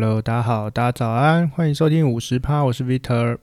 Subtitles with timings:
[0.00, 3.38] Hello，大家好，大家早安，欢迎收听五十趴，我是 Vitor。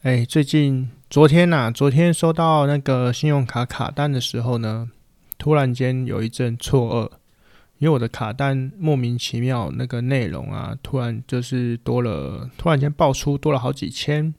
[0.00, 4.88] 哎，最近昨天呐、昨天收到那个信用卡卡单的时候呢，
[5.36, 7.10] 突然间有一阵错愕，
[7.76, 14.32] 因为我的卡单莫名其妙那个内容啊，突然就是多了，突然间爆出多了好几千。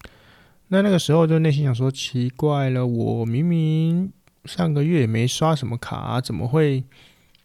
[0.70, 4.12] 那那个时候就内心想说，奇怪了，我明明
[4.46, 6.84] 上个月也没刷什么卡，怎么会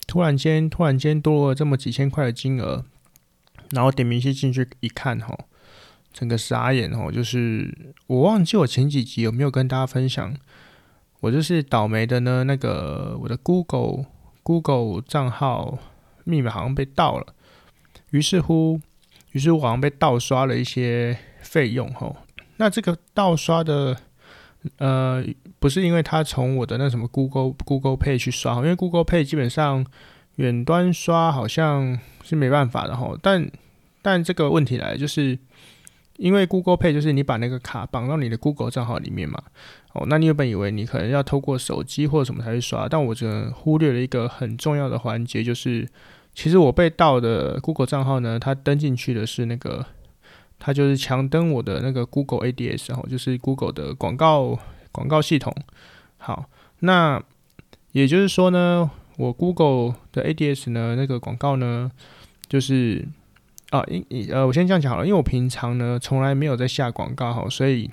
[0.06, 2.86] 突然间突然间多了这么几千块的金额？
[3.70, 5.38] 然后点明细进去一看，吼，
[6.12, 10.34] 整个傻眼，吼，就是我忘记我前几集有没有跟大家分享，
[11.20, 12.44] 我就是倒霉的呢。
[12.44, 14.06] 那个我的 Google
[14.42, 15.78] Google 账号
[16.24, 17.34] 密码好像被盗了，
[18.10, 18.80] 于是乎，
[19.32, 22.16] 于是我好像被盗刷了一些费用，吼。
[22.58, 23.96] 那这个盗刷的，
[24.76, 25.24] 呃，
[25.58, 29.84] 不是因为他从我的那什么 Google Google Pay 去刷，因为 Google Pay 基本上
[30.36, 33.16] 远端刷好像是没办法的哈。
[33.22, 33.50] 但
[34.02, 35.38] 但这个问题来就是，
[36.16, 39.42] 因为 Google Pay 就是你把那个卡绑到你的 Google 账号里面嘛，
[39.92, 45.88] 哦，那你原本以为你可能要透过手机或者什么才去刷，但我这忽略了一个很重要的环节，就是
[46.34, 49.84] 其实我被盗的 Google 账号呢，它登进去的是那个。
[50.56, 54.58] 它就是强登我的那个 Google ADS，然后就是 Google 的广告
[54.92, 55.54] 广告系统。
[56.16, 56.46] 好，
[56.78, 57.22] 那
[57.92, 61.90] 也就是说呢，我 Google 的 ADS 呢，那个广告呢，
[62.48, 63.06] 就是
[63.70, 67.90] 啊，因呃，我先这样讲好了，因为我平常呢从来没有在下广告哈，所以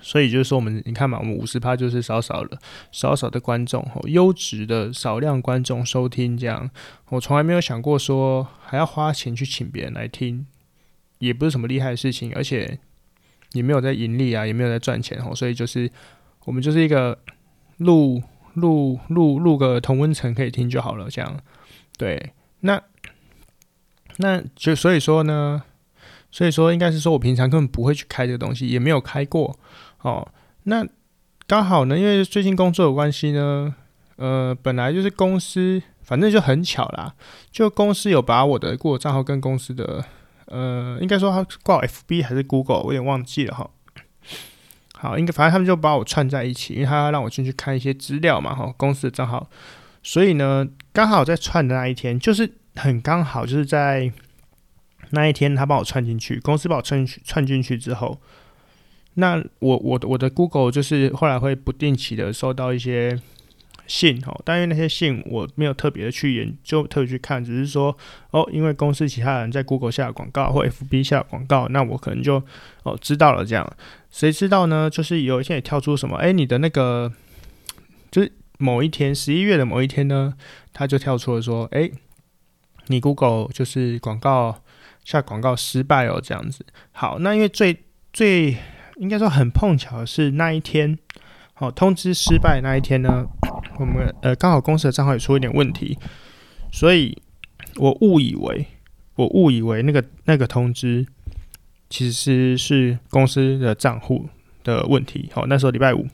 [0.00, 2.58] 所以就是说我们你看嘛，我们五十趴就是少少的
[2.92, 6.70] 少少的观众哈，优质的少量观众收听这样，
[7.10, 10.46] 我从来没有想过说还要花钱去请别人来听。
[11.20, 12.78] 也不是什么厉害的事情，而且
[13.52, 15.90] 也没有在盈利啊，也没有在赚钱哦，所以就是
[16.44, 17.18] 我们就是一个
[17.78, 18.22] 录
[18.54, 21.40] 录录录个同温层可以听就好了，这样
[21.98, 22.32] 对。
[22.60, 22.80] 那
[24.16, 25.62] 那就所以说呢，
[26.30, 29.58] 所以说应该是说我平常根本不会去开这个东西，也没有开过
[30.02, 30.26] 哦。
[30.64, 30.86] 那
[31.46, 33.74] 刚好呢，因为最近工作有关系呢，
[34.16, 37.14] 呃，本来就是公司，反正就很巧啦，
[37.50, 40.04] 就公司有把我的过账号跟公司的。
[40.46, 43.70] 呃，应该说他挂 FB 还是 Google，我有点忘记了哈。
[45.04, 49.50] 好，应该反正他们就把我串在一起，因为他要让我进去看一些资料嘛哈，公司的账号。
[50.02, 54.10] 所以呢，刚好在串的那一天，就是很刚好就是在
[55.10, 58.18] 那一天，他帮我串进去，公司把我串进去串进去之后，
[59.14, 63.20] 那我我的我的 Google 就是后来会不定期的收到一些。
[63.86, 67.96] 信哦，但因为那些信我没有特别的去研究，特别去看，只是说
[68.30, 72.42] 哦，因为公司其他人在 Google 下广告或 FB 下广告，那我可能就
[72.82, 73.70] 哦知道了这样。
[74.10, 74.88] 谁知道呢？
[74.88, 77.12] 就是有一天也跳出什么，哎，你的那个
[78.10, 80.34] 就是某一天十一月的某一天呢，
[80.72, 81.90] 他就跳出了说，哎，
[82.86, 84.62] 你 Google 就是广告
[85.04, 86.64] 下广告失败哦，这样子。
[86.92, 88.56] 好，那因为最最
[88.96, 90.96] 应该说很碰巧的是那一天，
[91.52, 93.26] 好，通知失败那一天呢。
[93.78, 95.98] 我们呃刚好公司的账号也出一点问题，
[96.72, 97.16] 所以
[97.76, 98.66] 我误以为
[99.16, 101.06] 我误以为那个那个通知
[101.90, 104.28] 其实是公司的账户
[104.62, 105.28] 的问题。
[105.32, 106.06] 好，那时候礼拜五，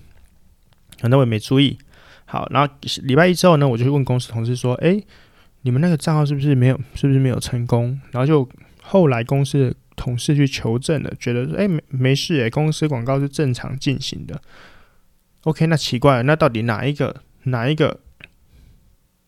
[1.02, 1.78] 那我也没注意。
[2.24, 2.72] 好，然后
[3.02, 5.04] 礼拜一之后呢，我就去问公司同事说：“诶，
[5.62, 6.80] 你们那个账号是不是没有？
[6.94, 8.48] 是不是没有成功？”然后就
[8.82, 14.40] 后来公司的同事去求证了，觉得说：“诶，没没事，诶，公司广告是正常进行的。
[15.42, 17.22] ”OK，那奇怪了，那到底哪一个？
[17.44, 18.00] 哪一个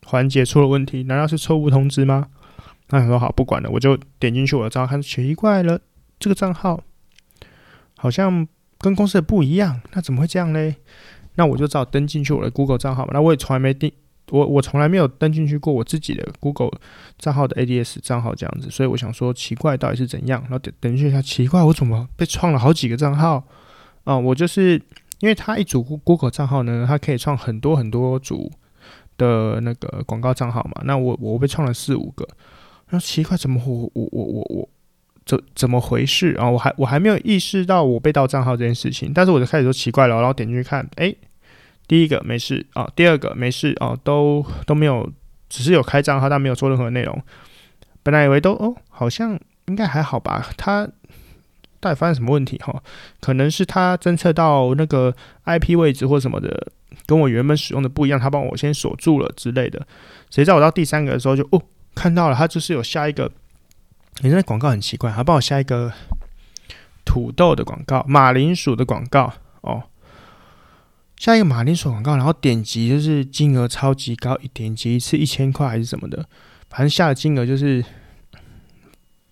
[0.04, 1.04] 环节出了问题？
[1.04, 2.28] 难道是错误通知吗？
[2.88, 5.80] 那很好，不管了，我就点进去我的账号看，奇怪了，
[6.18, 6.82] 这个账号
[7.96, 8.46] 好像
[8.78, 10.74] 跟公司的不一样，那怎么会这样呢？
[11.36, 13.12] 那我就只好登进去我的 Google 账号嘛。
[13.14, 13.90] 那我也从来没登，
[14.30, 16.70] 我我从来没有登进去过我自己的 Google
[17.18, 20.42] 账号的 ADS 账号这样子，所以我想说奇怪到底是怎样？
[20.42, 23.42] 然后等等一下，奇怪，我怎么被创了好几个账号
[24.04, 24.18] 啊？
[24.18, 24.82] 我就是。
[25.22, 28.50] 因为它一组 Google 账号呢，它可以创很多很多组
[29.16, 30.82] 的那个广告账号嘛。
[30.84, 32.26] 那我我被创了四五个，
[32.90, 34.68] 那奇怪，怎么我我我我我
[35.24, 36.50] 怎怎么回事啊？
[36.50, 41.14] 我还我还没有意识到我被盗账号这件事情，但是我就开始说奇怪了，然后点进去看，哎，
[41.86, 45.08] 第一个没事啊，第二个没事啊，都都没有，
[45.48, 47.22] 只是有开账号，但没有做任何内容。
[48.02, 50.88] 本来以为都哦，好像应该还好吧，他。
[51.82, 52.80] 到底发生什么问题哈？
[53.20, 55.12] 可能是他侦测到那个
[55.46, 56.68] IP 位置或什么的，
[57.06, 59.84] 跟我原本使用的不一样，他帮我先锁住了之类的。
[60.30, 61.60] 谁知道我到第三个的时候就哦
[61.96, 63.32] 看到了，他就是有下一个，
[64.20, 65.92] 你那广告很奇怪，他帮我下一个
[67.04, 69.32] 土豆的广告、马铃薯的广告
[69.62, 69.82] 哦，
[71.16, 76.24] 下一个马铃薯广告，然后点击就是金额超级高，一点击一次一千块还是什么的，
[76.70, 77.84] 反正下的金额就是。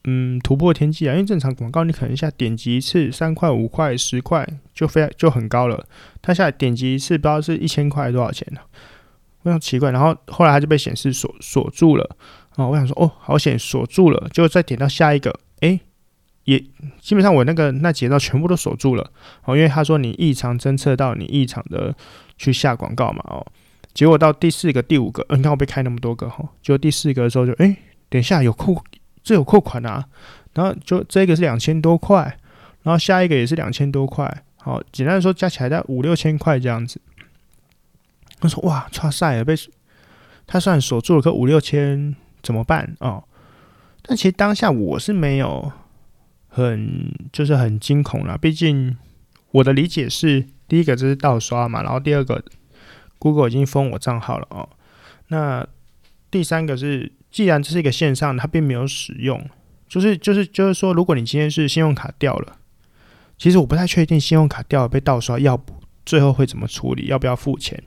[0.04, 1.12] 嗯突破天际啊！
[1.12, 5.86] 因为正常广告你可能一下点击一次三块、五块、十块就非就很高了，
[6.22, 8.60] 他下来点击一次不知道是一千块多少钱呢、
[9.42, 9.90] 非常奇怪。
[9.90, 12.16] 然后后来他就被显示锁锁住了
[12.56, 12.66] 啊！
[12.66, 15.78] 我想说哦，好险锁住了，就再点到下一个，诶，
[16.44, 16.58] 也
[16.98, 19.10] 基本上我那个那几道全部都锁住了
[19.44, 21.94] 哦，因为他说你异常侦测到你异常的
[22.38, 23.46] 去下广告嘛哦，
[23.92, 27.76] 结果到第四个、第五个，你看我被开那么多个哈，结果第四个的时候就诶，
[28.08, 28.82] 等一下有扣。
[29.22, 30.06] 这有扣款啊，
[30.54, 32.38] 然后就这个是两千多块，
[32.82, 37.00] 然后下一个也是两千多块，好，简单的说加起来在五六千块这样子。
[38.40, 39.54] 他说哇，差赛了，被
[40.46, 43.22] 他算锁住了，可五六千怎么办哦？
[44.02, 45.70] 但其实当下我是没有
[46.48, 48.96] 很就是很惊恐啦，毕竟
[49.50, 52.42] 我的理解是，第一个就是盗刷嘛，然后第二个
[53.18, 54.68] Google 已经封我账号了哦，
[55.28, 55.66] 那
[56.30, 57.12] 第三个是。
[57.30, 59.48] 既然这是一个线上，它并没有使用，
[59.88, 62.56] 就是就是就是说，如果你今天是信用卡掉了，
[63.38, 65.74] 其实我不太确定信用卡掉了被盗刷要不，
[66.04, 67.82] 最后会怎么处理，要不要付钱？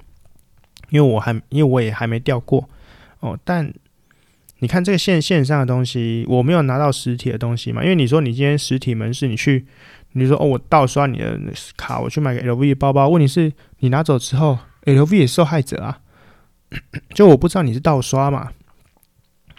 [0.89, 2.69] 因为我还因为我也还没掉过
[3.19, 3.37] 哦。
[3.43, 3.73] 但
[4.59, 7.83] 你看这个线线上的东西，我没有拿到实体的东西嘛？
[7.83, 9.65] 因为你说你今天实体门市，你去，
[10.13, 11.37] 你说哦，我盗刷你的
[11.75, 15.99] 卡，我去买个 LV 包包，问题是你拿走之后，LV 也受害者啊，
[17.13, 18.51] 就我不知道你是盗刷嘛。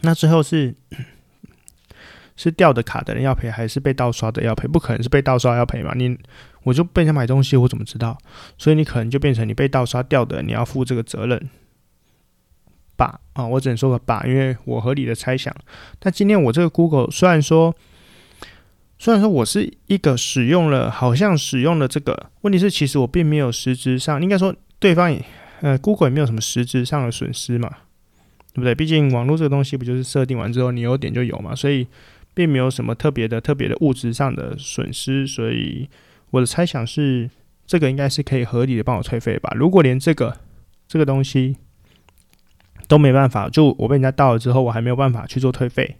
[0.04, 0.74] 那最后是
[2.36, 4.68] 是掉的卡的人要赔，还是被盗刷的要赔？
[4.68, 5.92] 不可能是被盗刷要赔嘛？
[5.94, 6.18] 你
[6.64, 8.18] 我就被人买东西，我怎么知道？
[8.58, 11.48] 所以你可能就变成你被盗刷掉的，你要负这个责任
[12.96, 13.20] 吧？
[13.34, 15.54] 啊，我只能说个吧，因为我合理的猜想。
[15.98, 17.74] 但今天我这个 Google 虽然说，
[18.98, 25.24] 虽然说我是一个使用了，好像使用了这个，问题是其实我并没有实质上，应该说对方也
[25.60, 27.70] 呃 Google 也没有什么实质上的损失嘛。
[28.54, 28.72] 对不对？
[28.72, 31.84] 毕竟网络这个东西不就是设定完之后你有点就有嘛，所以
[32.34, 35.26] 并没有什么特别的、特别的物质上的损失。
[35.26, 35.88] 所以
[36.30, 37.28] 我的猜想是，
[37.66, 39.52] 这个应该是可以合理的帮我退费吧。
[39.56, 40.36] 如果连这个
[40.86, 41.56] 这个东西
[42.86, 45.96] 都没办法，就我被人家盗了之后，我还没有办法去做退费，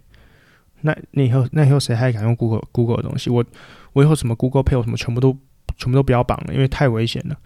[0.81, 3.29] 那那以后那以后谁还敢用 Google Google 的东西？
[3.29, 3.43] 我
[3.91, 5.37] 我以后什么 Google Pay 我什么全部都
[5.75, 7.37] 全部都不要绑了，因为太危险了。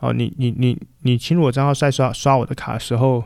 [0.00, 3.22] 哦，你你你你侵入我账号再刷刷我的卡的时候。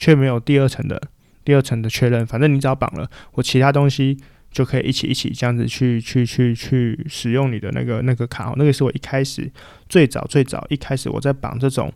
[0.00, 1.00] 却没有第二层的
[1.44, 4.16] 第二层的确认，反正你只要绑了，我其他东西
[4.50, 8.54] 就可以一起一起这样子去去去去使用你的那个那个卡号。
[8.56, 9.50] 那个是我一开始
[9.88, 11.92] 最早最早一开始我在绑这种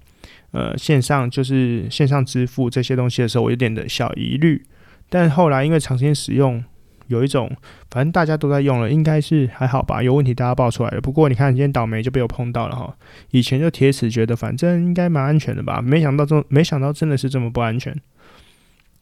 [0.53, 4.63] 呃线上就是线上支付这些东西的时候，我有点的小疑虑。
[5.09, 6.63] 但后来因为长时间使用，
[7.09, 7.51] 有一种
[7.91, 10.03] 反正大家都在用了，应该是还好吧？
[10.03, 11.01] 有问题大家爆出来了。
[11.01, 12.97] 不过你看今天倒霉就被我碰到了哈。
[13.31, 17.95] 以前就铁齿觉得反正应该蛮安全的吧，没想到这没想到真的是这么不安全。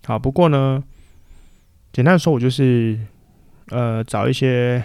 [0.04, 0.82] 好，不过呢，
[1.92, 2.98] 简单说，我就是
[3.68, 4.82] 呃找一些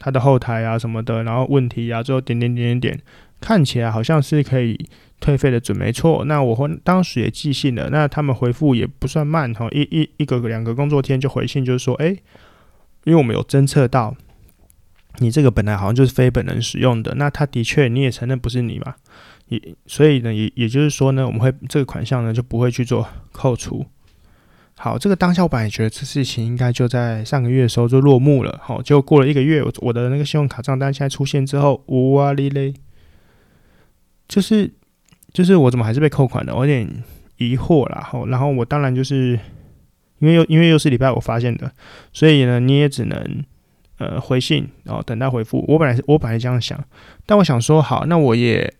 [0.00, 3.00] 它的后台啊什么的，然后问题啊，最后点点点点点，
[3.40, 4.88] 看起来好像是可以
[5.20, 6.24] 退费的准没错。
[6.24, 12.16] 那我当时也寄信了，那他们回复也不算慢哈，一一一个两个工作天就回信，就是说，哎。
[13.04, 14.14] 因为我们有侦测到，
[15.18, 18.96] 你这个本来好像就是非本人使用的，那他的确你也承认不是你嘛，
[19.46, 23.86] 也所以呢，也也就是说呢，我们会这个款项呢就不会去做扣除。
[24.74, 32.74] 好，这个当下我本来觉得这事情应该就在上个月的时候就落幕了，好，结果过了一个月，我我的那个信用卡账单现在出现之后，哇哩嘞，
[34.26, 34.74] 就是
[35.32, 36.88] 就是我怎么还是被扣款的，我有点
[37.36, 39.38] 疑惑啦，后，然后我当然就是。
[40.20, 41.70] 因为又因为又是礼拜五发现的，
[42.12, 43.44] 所以呢，你也只能
[43.98, 45.64] 呃回信，然后等待回复。
[45.68, 46.76] 我本来是我本来这样想，
[47.24, 48.74] 但我想说好，那我也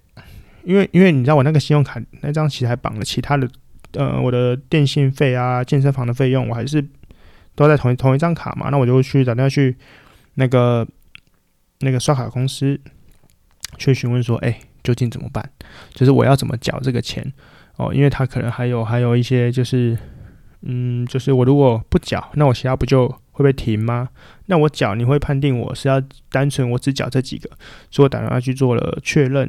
[0.64, 3.49] 因为因为你知道我那个信用卡那张其实还绑了其他的
[3.93, 6.85] 呃我的电信费啊、健身房的费用，我还是
[7.55, 8.69] 都在同一同一张卡嘛。
[8.71, 9.76] 那我就去打电话去
[10.35, 10.85] 那个
[11.78, 12.81] 那个刷卡公司
[13.76, 15.50] 去询问说，哎，究竟怎么办？
[15.92, 17.33] 就是我要怎么缴这个钱
[17.76, 17.92] 哦？
[17.92, 19.97] 因为他可能还有还有一些就是。
[20.62, 24.09] 嗯，就是我如果不缴，那我其他不就会被停吗？
[24.47, 26.02] 那我缴，你会判定我是要
[26.33, 27.49] 单纯我只缴这几个，
[27.92, 29.49] 所以我打电话去做了确认。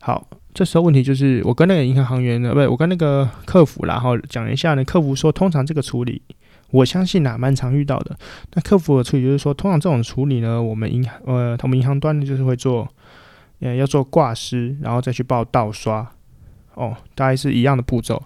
[0.00, 6.20] 好，这时候问题就是我跟那个银行行员呢，不是我跟那个客服啦，然后讲一下呢，客服说通常这个处理，
[6.72, 8.18] 我相信呐，蛮常遇到的。
[8.54, 12.88] 那客服的处理就是说，通常这种处理呢，我们银行呃，他们银行端呢就是会做，
[13.60, 16.12] 呃，要做挂失，然后再去报盗刷，
[16.74, 18.22] 哦，大概是一样的步骤，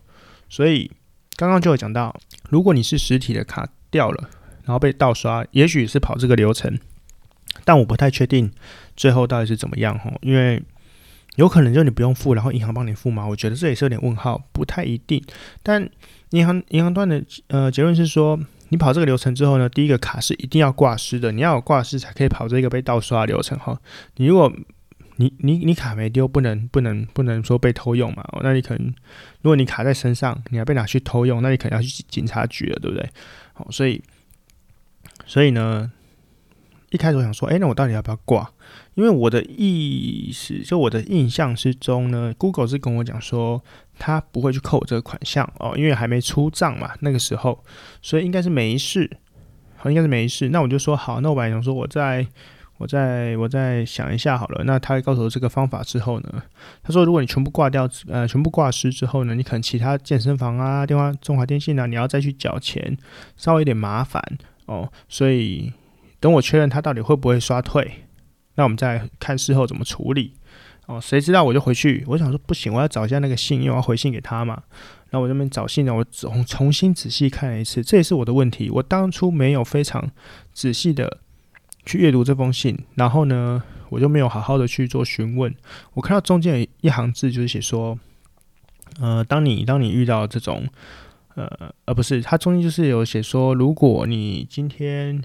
[0.48, 0.90] 所以。
[1.36, 2.14] 刚刚就有讲到，
[2.48, 4.30] 如果你是实体的卡掉了，
[4.62, 6.78] 然后被盗刷，也许是跑这个流程，
[7.64, 8.52] 但我不太确定
[8.96, 10.62] 最后到底是怎么样哈，因为
[11.34, 15.20] 有可能就你不用付，然后银行帮你付嘛，我觉得这也是有点问号，不太一定。
[15.60, 15.90] 但
[16.30, 18.38] 银行银行端的呃结论是说，
[18.68, 23.76] 你跑这个流程之后呢，第一个卡是一定要挂失的，你要有挂失才可以跑这个被盗刷流程哈。
[24.18, 24.52] 你如果
[25.16, 28.86] 你你你卡没丢，不能不能不能说被偷用嘛，哦那你可能
[29.42, 33.08] 如果你卡在身上，你要被拿去偷用，那你可能要去警察局了，对不对？
[33.52, 34.02] 好，所以
[35.26, 35.90] 所以呢，
[36.90, 38.50] 一开始我想说，哎，那我到底要不要挂？
[38.94, 43.62] 因为我的意思，就我的印象之中呢，Google 是跟我讲说。
[43.96, 47.62] 他不会去扣我这个款项哦，因为还没出账嘛，那个时候，
[48.02, 49.08] 所以应该是没事，
[49.76, 50.48] 好，应该是没事。
[50.48, 52.26] 那我就说好，那我本来想说，我在
[52.76, 54.64] 我再我再想一下好了。
[54.64, 56.42] 那他告诉我这个方法之后呢，
[56.82, 62.96] 他说如果你全部挂掉，呃，全部挂失之后呢，你可能其他健身房啊、电话、中华电信啊，你要再去缴钱，
[63.36, 64.22] 稍微有点麻烦
[64.66, 64.90] 哦。
[65.08, 65.72] 所以
[66.18, 68.04] 等我确认他到底会不会刷退，
[68.56, 70.34] 那我们再看事后怎么处理。
[70.86, 74.62] 哦，谁知道我就回去，我想说不行，我要找一下那个信，因为我要回信给他嘛。
[75.08, 78.68] 然后我这边找信呢，我重重新仔细看了一次，这也是我的问题。
[78.68, 80.10] 我当初没有非常
[80.52, 81.20] 仔细的
[81.84, 85.54] 去阅读这封信，然后呢，我就没有好好的去做询问。
[85.94, 87.98] 我看到中间有一行字，就是写说，
[89.00, 90.66] 呃，当你当你遇到这种，
[91.34, 95.22] 呃，呃，不是，它中间就是有写说，如果你今天。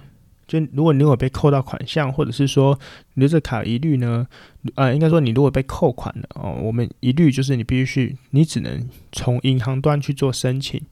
[0.50, 2.76] 就如果你如果被扣到款项，或者是说
[3.14, 4.26] 你的卡一律呢，
[4.74, 10.82] 呃，应该说你如果被扣款了哦，我们一律就是你必须去，你只能从银行端去做申请。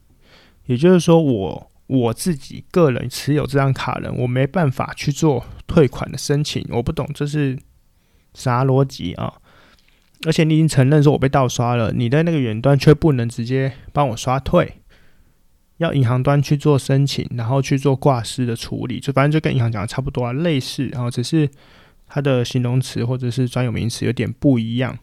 [0.67, 6.65] 也就是说我，我自己个人持有这张卡人，我没办法去做退款的申请。
[6.71, 7.59] 我不懂这是
[8.35, 9.35] 啥逻辑啊？
[10.27, 14.75] 而且你已经承认说我被盗刷了，你的那个远端却不能直接帮我刷退。
[15.79, 21.49] 要银行端去做申请，然后去做挂失的处理，就反正就跟银行讲的差不多啊，类似，然后只是
[22.09, 24.99] 它的形容词或者是专有名词有点不一样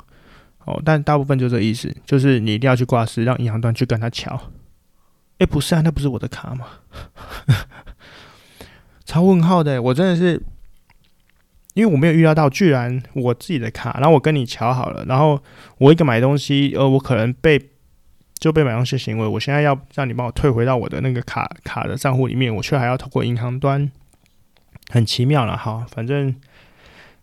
[0.66, 4.52] 哦，但大部分就这意思，就是你一定要去挂失，让银行端去跟他瞧。
[5.40, 6.66] 哎，不是啊，那不是我的卡吗？
[9.06, 10.42] 超问号的，我真的是，
[11.74, 15.42] 因为我没有预料到，居然我自己的卡，然后我跟你瞧好了，然后
[15.78, 17.72] 我一个买东西，呃，我可能被。
[18.38, 23.90] 就被买东西行为，我现在要让你帮我退回到我的那个卡卡的账户里面，我却还要透过银行端，
[24.90, 25.86] 很奇妙了哈。
[25.90, 26.36] 反正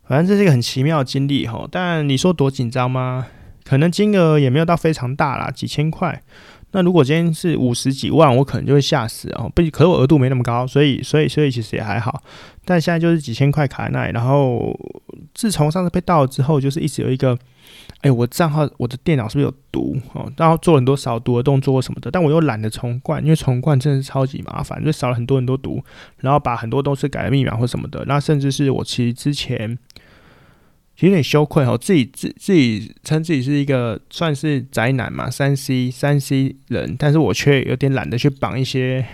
[0.09, 1.69] 反正这是一个很奇妙的经历哈。
[1.71, 3.27] 但你说多紧张吗？
[3.73, 6.23] 可能金额也没有到非常大啦，几千块。
[6.73, 9.51] 那如果今天是五十几万，我可能就会吓死哦。
[9.55, 12.23] 不，可是我额度没那么高，所以所以所以其实也还好。
[12.67, 14.79] 但现在就是几千块卡在那里，然后
[15.33, 17.39] 自从上次被盗了之后，就是一直有一个。
[18.03, 20.31] 哎，我账号我的电脑是不是有毒哦？
[20.37, 25.83] 然后做很多扫毒的动作什么的，但我又懒得重灌，因为重灌真的是超级麻烦，就扫了很多很多毒，
[26.19, 28.05] 然后把很多东西改了密码或什么的。
[28.07, 29.79] 那甚至是我其实之前
[30.95, 39.05] 其实有点羞愧哦，自己自自己称自己是一个算是宅男嘛，三 C 三 C 人，但是我却有点懒得去绑一些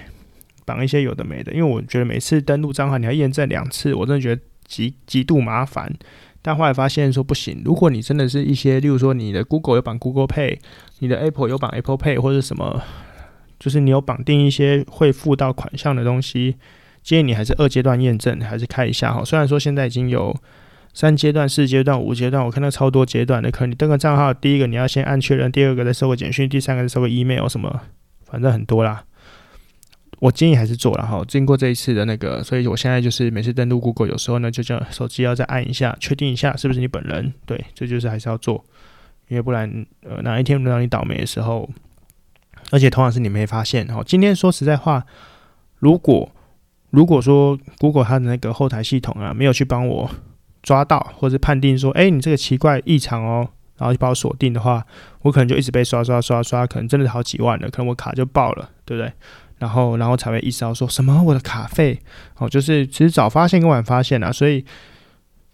[0.65, 5.91] 绑一些有的没的，因为我觉得每次登录账号你要验证两次，我真的觉得极极度麻烦。
[6.43, 10.59] 但后来发现说不行，如果你真的是一些，例如说你的 Google 有绑 Google Pay，
[11.01, 12.81] 你的 Apple 有绑 Apple Pay 或者什么，
[13.59, 16.57] 就是你有绑定一些会付到款项的东西，
[17.03, 19.25] 建议你还是二阶段验证，还是开一下哈。
[19.25, 20.35] 虽然说现在已经有
[20.99, 27.83] 三阶段、四阶段、五阶段，我看到超多阶段的，可能你登个账号，第一个你要先按确认，第二个再收个简讯，第三个再收个 email 什么，
[28.27, 29.05] 反正很多啦。
[30.19, 37.33] 我建议还是做了哈，经过这一次的那个，所以我现在就是每次登录 Google，有时候呢就叫手机要再按一下，确定一下是不是你本人。
[37.47, 38.65] 对，这就是还是要做，
[39.29, 41.71] 因为不然呃哪一天轮到你倒霉的时候，
[42.73, 44.03] 而且同样是你没发现哈。
[44.05, 45.07] 今天说实在话，
[45.79, 46.29] 如果
[46.91, 50.11] 如果说 Google 它的那个后台系统啊没有去帮我
[50.69, 53.49] 抓到，或者判定说，哎，你这个奇怪异常哦，
[53.79, 54.85] 然后就把我锁定的话，
[55.23, 59.11] 我可能就一直被刷刷刷刷，可能真的好几万了，可能我卡就爆了，对不对？
[59.57, 61.99] 然后，然后才会意识到说什么我的卡费
[62.37, 64.63] 哦，就是其实早发现跟晚发现啊，所以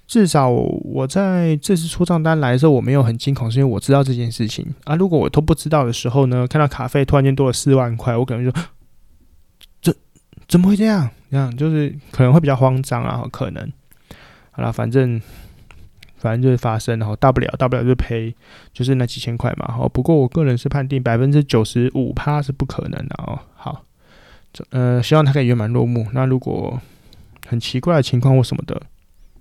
[0.09, 4.97] 至少我在这次出账单来的时候，我没有很惊恐，是因为我知道这件事情啊。
[4.97, 8.53] 如果我都不知道的时候呢，看到卡费突然间多了四万块，我可能就
[9.81, 9.95] 这
[10.49, 11.09] 怎么会这样？
[11.31, 13.73] 这样就是可能会比较慌张啊，可能
[14.57, 15.21] 好了，反正
[16.17, 18.35] 反正就是发生，然后大不了大不了就赔，
[18.73, 19.77] 就是那几千块嘛。
[19.79, 23.39] 哦，不过我个人是判定百分之九十五趴是不可能的哦。
[23.55, 23.85] 好。
[24.71, 26.07] 呃，希望他可以圆满落幕。
[26.13, 26.81] 那如果
[27.49, 28.81] 很奇怪的情况或什么的，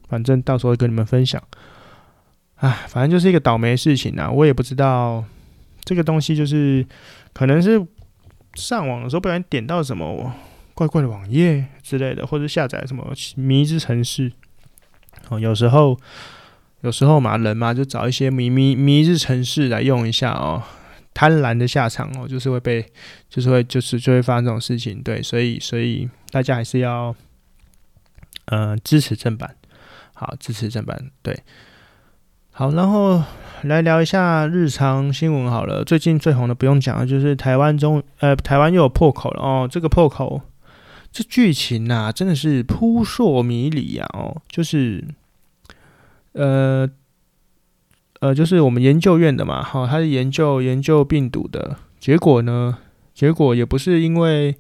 [0.10, 1.39] 反正到时候跟你们分享。
[2.55, 4.27] 唉，反正就是一个倒霉事情啊。
[4.32, 5.24] 我也不知道
[5.84, 6.84] 这个东西，就是
[7.32, 7.79] 可能是
[8.55, 10.34] 上网的时候不小心点到什么
[10.74, 14.32] 怪怪的网页之类的，或者下载什么迷之城市。
[15.30, 16.00] 哦，有时候
[16.82, 20.63] 有时候嘛，人嘛就找一些迷迷迷日程式来用一下哦。
[21.15, 22.84] 贪婪的下场哦，就是会被，
[23.30, 25.00] 就是会，就是就会发生这种事情。
[25.03, 27.15] 对，所以所以大家还是要，
[28.46, 29.56] 呃，支持正版，
[30.15, 31.39] 好，支持正版，对，
[32.51, 33.22] 好，然后
[33.62, 35.84] 来聊一下日常新闻好了。
[35.84, 39.70] 最近最红的不用讲了，就是台湾中，呃，台湾又有破口了哦。
[39.72, 40.42] 这个破口，
[41.13, 44.10] 这剧情呐、真的是扑朔迷离啊！
[44.13, 45.08] 哦，就是，
[46.34, 46.89] 呃。
[48.20, 52.77] 呃，就是我们研究院的嘛，哈，他是研究研究病毒的，结果呢，
[53.13, 54.55] 结果也不是因为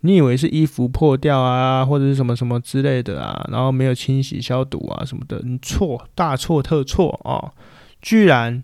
[0.00, 7.54] 你以为是衣服破掉啊，或者是什么什么之类的啊，然后没有清洗消毒啊什么的，你错，大错特错哦，
[8.02, 8.62] 居然，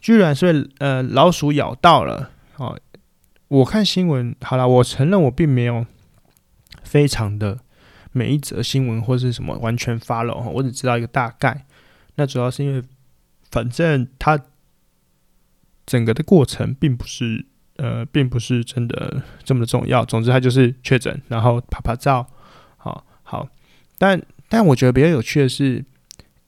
[0.00, 2.76] 居然是被呃老鼠咬到了哦。
[3.46, 5.86] 我看新闻，好了，我承认我并没有
[6.96, 7.58] 非常的
[8.12, 11.66] 每一则新闻或是什么完全 follow，我只知道一个大概，
[12.14, 12.82] 那主要是因为。
[13.48, 14.38] 反正它
[15.86, 20.04] 整个的过程并不是呃，并不是真的这么的重要。
[20.04, 22.26] 总之，它就是确诊，然后拍拍照，
[22.76, 23.48] 好好。
[23.98, 25.84] 但但我觉得比较有趣的是，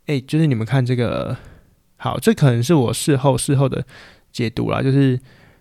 [0.06, 1.36] 哎、就是你们看这个，
[1.96, 3.86] 好，这可能是我事后事后的
[4.32, 4.82] 解读啦。
[4.82, 5.18] 就是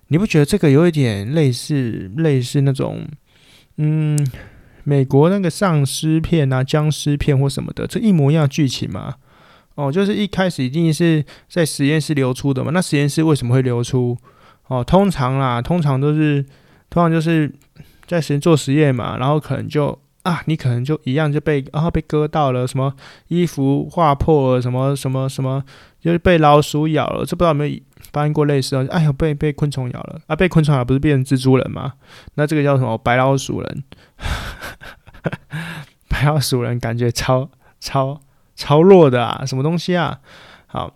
[0.07, 3.07] 你不觉得这个有一点类似类似那种，
[3.77, 4.17] 嗯，
[4.87, 9.15] 美国那个丧尸片啊、僵尸片或什么的，这一模一样剧情嘛？
[9.75, 12.71] 哦，就是一开始一定是在实验室流出的嘛？
[12.73, 14.17] 那实验室为什么会流出？
[14.67, 16.41] 哦，通常啦，通常都是，
[16.89, 17.53] 通常就是
[18.05, 22.93] 在实验做实验嘛，然后可能就啊，你可能就一样就被啊被割到了，什么
[23.29, 25.63] 衣服划破了，什么什么什么，
[25.99, 27.79] 就是被老鼠咬了，这不知道有没有
[28.11, 28.93] 发生过类似的？
[28.93, 31.93] 哎呦，被被昆虫咬了啊，被昆虫咬不是变成蜘蛛人吗？
[32.35, 32.97] 那这个叫什么？
[32.97, 33.83] 白老鼠人，
[36.09, 38.19] 白老鼠人感觉超超。
[38.59, 40.19] 超弱的啊，什么东西啊？
[40.65, 40.91] 好，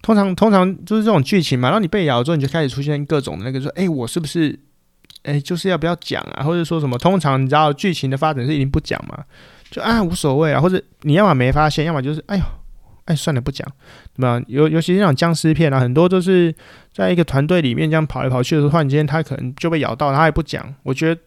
[0.00, 1.68] 通常通常就是这种剧情嘛。
[1.68, 4.58] 然后你被咬之后，你就开始出现各种那个说，哎、我是不是，
[5.22, 6.42] 哎、就是要不要讲啊？
[6.42, 6.96] 或者说什么？
[6.98, 9.24] 通常你知道剧情的发展是一定不讲嘛？
[9.70, 12.42] 就啊无所谓啊，或者你要么没发现，要么就是哎呦，
[13.04, 13.66] 哎算了不讲，
[14.16, 14.42] 对吧？
[14.46, 16.54] 尤尤其是那种僵尸片啊，很多都是
[16.92, 20.74] 在一个团队里面这样跑来跑去的时候，突然间他可能就被咬到，他也不讲。
[20.82, 21.20] 我觉得。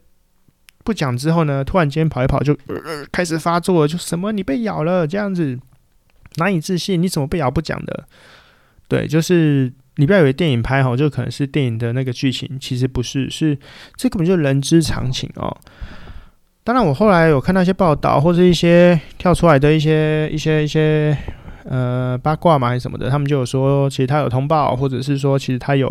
[0.84, 2.58] 不讲之后呢，突然间跑一跑就、
[3.12, 5.56] 开始发作了，就什么你被咬了这样子，
[6.38, 8.04] 难以置信，你怎么被咬不讲的？
[8.88, 13.58] 对，就是你不要以为电影拍好就可能是电影的那个剧情，其实不是，是
[13.95, 15.56] 这根本就人之常情哦。
[16.63, 21.17] 当然，我后来有看到一些报道或者一些跳出来的一些一些一些
[21.65, 25.89] 呃八卦嘛还是什么的，他们就有说其实他有通报，或者是说其实他有。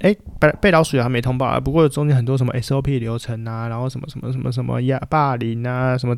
[0.00, 6.14] 哎，被被老鼠咬还没通报啊，不过中间很多什么 SOP 流程啊，然后什么什么什么什么呀霸凌啊什么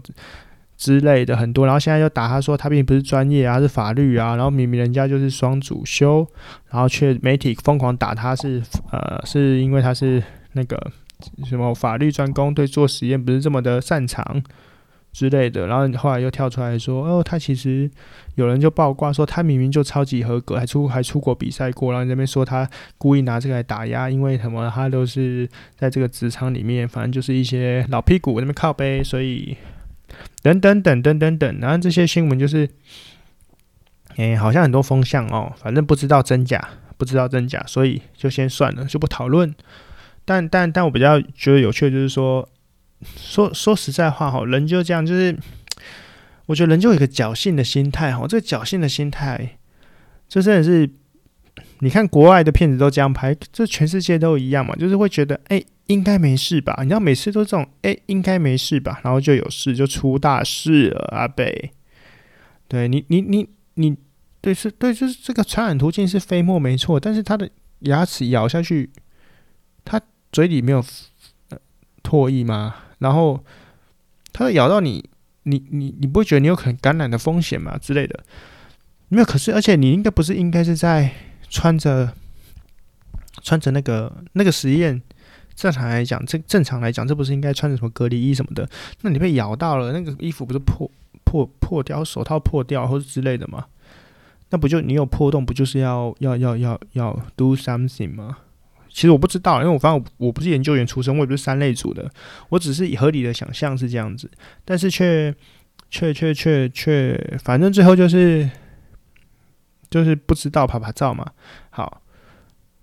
[0.77, 6.27] 之类的很多，然后现在又打他说他并不是专业啊，是法律啊，然后明明人家就是双主修，
[6.71, 10.79] 然后却媒体疯狂打他是呃是因为他是那个
[11.45, 14.43] 什么法律专攻，对做实验不是这么的擅长。
[15.13, 17.91] 之类的，然后后来又跳出来说，哦，他其实
[18.35, 29.57] 有人就爆挂说他明明就超级合格，还出还出国比赛过，然后那边说他故意拿这个来打压，因为什么他都是在这个职场里面，反正就是一些老屁股那边靠背，所以
[30.43, 32.69] 等等等等等等，然后这些新闻就是，
[34.17, 39.55] 哎，好像很多风向哦，反正不知道真假，不知道真假，所以就先算了，就不讨论。
[40.25, 42.49] 但但但我比较觉得有趣的就是说。
[43.15, 45.37] 说说实在话哈，人就这样，就是
[46.47, 48.27] 我觉得人就有一个侥幸的心态哈。
[48.27, 49.59] 这个侥幸的心态，
[50.27, 50.89] 就真的是
[51.81, 56.77] 你看国外的片子都这样拍，这全世界都一样嘛，就是会觉得哎、应该没事吧？
[56.83, 59.01] 你知道每次都这种哎、应该没事吧？
[59.05, 61.71] 然后就有事，就出大事了，阿北。
[62.69, 63.97] 对你，你，你，你，
[64.41, 67.49] 对，是，对，就是这个传染途径是飞沫没错，但是他的
[67.81, 68.91] 牙齿咬下去，
[69.85, 70.01] 他
[70.33, 70.85] 嘴里没有
[72.03, 72.75] 唾液吗？
[72.99, 73.45] 然后
[74.33, 75.09] 他咬到你，
[75.45, 77.79] 你你你不会觉得你有可能感染的风险吗？
[77.79, 78.25] 之类的，
[79.09, 79.25] 没有。
[79.25, 81.13] 可是，而且你应该不是应该是在
[81.49, 82.13] 穿着
[83.43, 85.01] 穿着那个那个实验，
[85.55, 88.69] 正常来讲，这正常来讲，这不是应该穿着什么隔离衣什么的？
[89.03, 90.91] 那你被咬到了，那个衣服不是破
[91.25, 93.67] 破破掉，手套破掉或者之类的吗？
[94.51, 98.39] 那不就你有破洞，不就是要要要要要 do something 吗？
[98.89, 102.11] 其实我不知道，因为我反正我不是研究员出身，我也不是三类组的，
[102.49, 104.31] 我只是以合理的想象是这样子，
[104.65, 105.35] 但是却
[105.91, 108.49] 却却却却，反正最后就是
[109.91, 111.31] 就是不知道拍拍照嘛。
[111.71, 112.03] 好，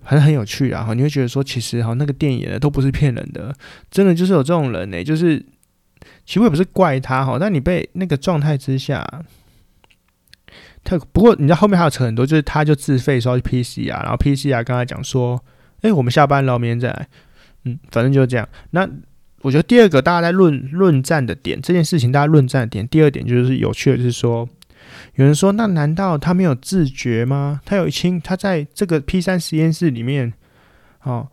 [0.04, 3.54] 反正很有趣啊，哈，你会觉得说，其实哈那个电影的都不是骗人的，
[3.90, 5.40] 真的就是有这种人呢、就是
[6.26, 9.06] 其实我也不是怪他哈，但你被那个状态之下，
[10.84, 15.42] 他不过你知道后面还有扯很多，就是他就自费说 PCR，然后 PCR 跟他讲说，
[15.82, 17.08] 哎，我们下班了，明天再来。
[17.66, 18.48] 嗯，反正就是这样。
[18.72, 18.86] 那
[19.42, 24.48] 我觉得第二个大家在论论战的点，这件事情大家论战的点，第二点就是有趣的，就是说，
[25.16, 27.62] 有人说，那难道他没有自觉吗？
[27.66, 30.34] 他有一亲，他在这个 P 三实验室里面，
[31.04, 31.28] 哦，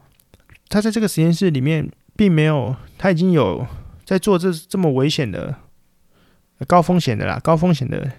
[0.69, 3.67] 他在这个实验室里面并没有，他已经有
[4.05, 5.55] 在做这这么危险的、
[6.67, 8.11] 高风险的啦，高风险的。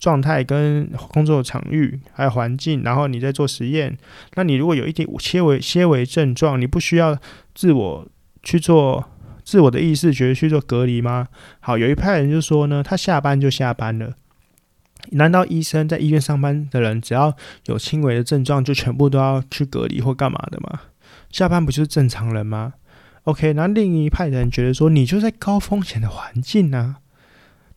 [0.00, 3.96] 状态跟工作场域还有环境，然后你在做实验，
[4.34, 7.16] 那你如果有一点些微些微症状，你不需要
[7.54, 8.06] 自我
[8.42, 9.08] 去做
[9.44, 11.28] 自我的意识觉得去做隔离吗？
[11.60, 14.12] 好，有一派人就说呢，他下班就下班了。
[15.10, 17.34] 难道医生在医院上班的人，只要
[17.66, 20.80] 有轻微的症状，就全部都要去隔离或干嘛的吗？
[21.30, 22.74] 下班不就是正常人吗
[23.24, 26.96] ？OK，那另一派的人觉得说，你就在高风险的环境呢、啊。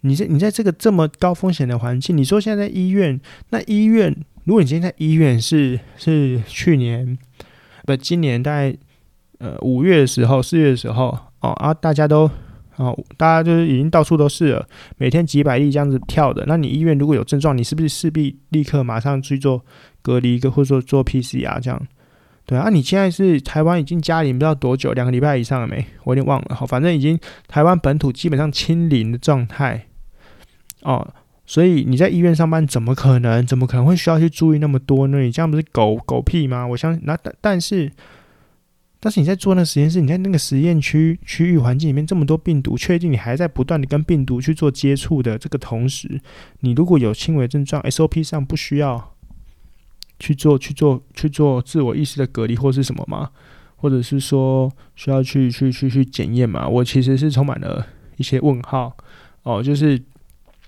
[0.01, 7.17] 你在你在这个这么高风险的环境，你说现在在医院，那医院，如果你今天在医院是是去年
[7.83, 8.77] 不今年大概
[9.39, 12.29] 呃五月的时候四月的时候哦啊大家都
[12.77, 19.63] 哦大家就是已经到处都是了，每天几百例这样子跳的，那你医院如果有症状，你是不是势必立刻马上去做
[20.01, 21.87] 隔离一个或者说做 PCR 这样？
[22.45, 25.85] 对啊，你现在是台湾已经加零不知道多久，两个礼拜以上了没？
[26.05, 29.87] 我有点忘了，好，反正已经台湾本土基本上清零的状态。
[30.83, 31.05] 哦，
[31.45, 33.45] 所以你在医院上班，怎么可能？
[33.45, 35.19] 怎么可能会需要去注意那么多呢？
[35.19, 36.65] 你这样不是狗狗屁吗？
[36.65, 37.91] 我相信，那但但是，
[38.99, 46.19] 但是你在做那个实验室，你在那个实验区区域环境里面这么多病毒，确定你还在不断的跟病毒去做接触的这个同时，
[46.61, 49.13] 你如果有轻微症状，SOP 上不需要
[50.19, 53.29] 去做去做去做自我意识的隔离或是什么吗？
[53.75, 56.67] 或者是说需要去去去去检验吗？
[56.67, 57.85] 我其实是充满了
[58.17, 58.97] 一些问号
[59.43, 60.01] 哦，就是。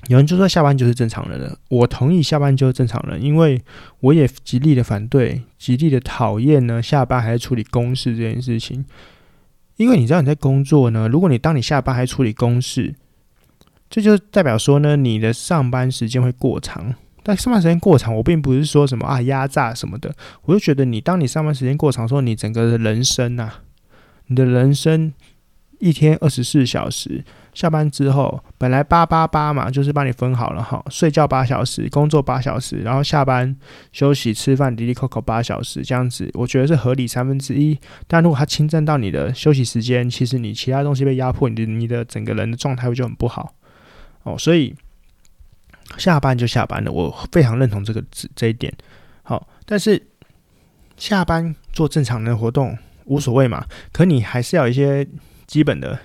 [0.07, 3.61] 有人就说下班就是正常人了，我同意下班就是正常人，因为
[3.99, 8.85] 我也极力的反对、极力的讨厌呢下班还在处理公事这件事情。
[9.75, 12.95] 因为你知道你在工作呢，如果你当你下班还处理公事，
[13.89, 16.95] 这就代表说呢你的上班时间会过长。
[17.21, 23.61] 但上班时间过长，我并不是说什么啊压榨什么的，我就觉得你当你上班时间过长的时候，你整个人生呐、啊，
[24.27, 25.13] 你的人生
[25.79, 27.23] 一天二十四小时。
[27.53, 33.55] 下班之后，本来八八八嘛，就是帮你分好了哈，睡觉八小时，工作八小时，然后下班
[33.91, 37.77] 休息吃饭，滴滴扣扣八小时，这样子，我觉得是合理三分之一。
[38.07, 43.53] 但如果它侵占到你的休息时间，其实你其他东西被压迫，你的你的整个人的状态会就很不好
[44.23, 44.37] 哦。
[44.37, 44.73] 所以
[45.97, 48.71] 下班就下班了，我非常认同这个这这一点。
[49.23, 50.01] 好，但是
[50.97, 55.07] 下班做正常的活动无所谓嘛，可你还是要有一些
[55.47, 55.99] 基本的。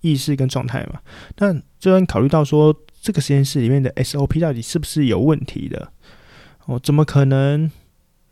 [0.00, 1.00] 意识跟状态嘛，
[1.38, 5.92] 那就能考虑到说，这个实验室里面的 SOP 到底是不是有问题的？
[6.66, 7.70] 哦，怎么可能？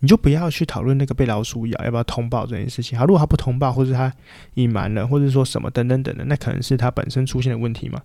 [0.00, 2.96] 你就不要去讨论那个被老鼠咬要不要通报这件事情。
[2.96, 4.12] 好，如果他不通报，或者他
[4.54, 8.00] 隐瞒了，或者说什么等等等等，那可能是他本身出现的问题嘛。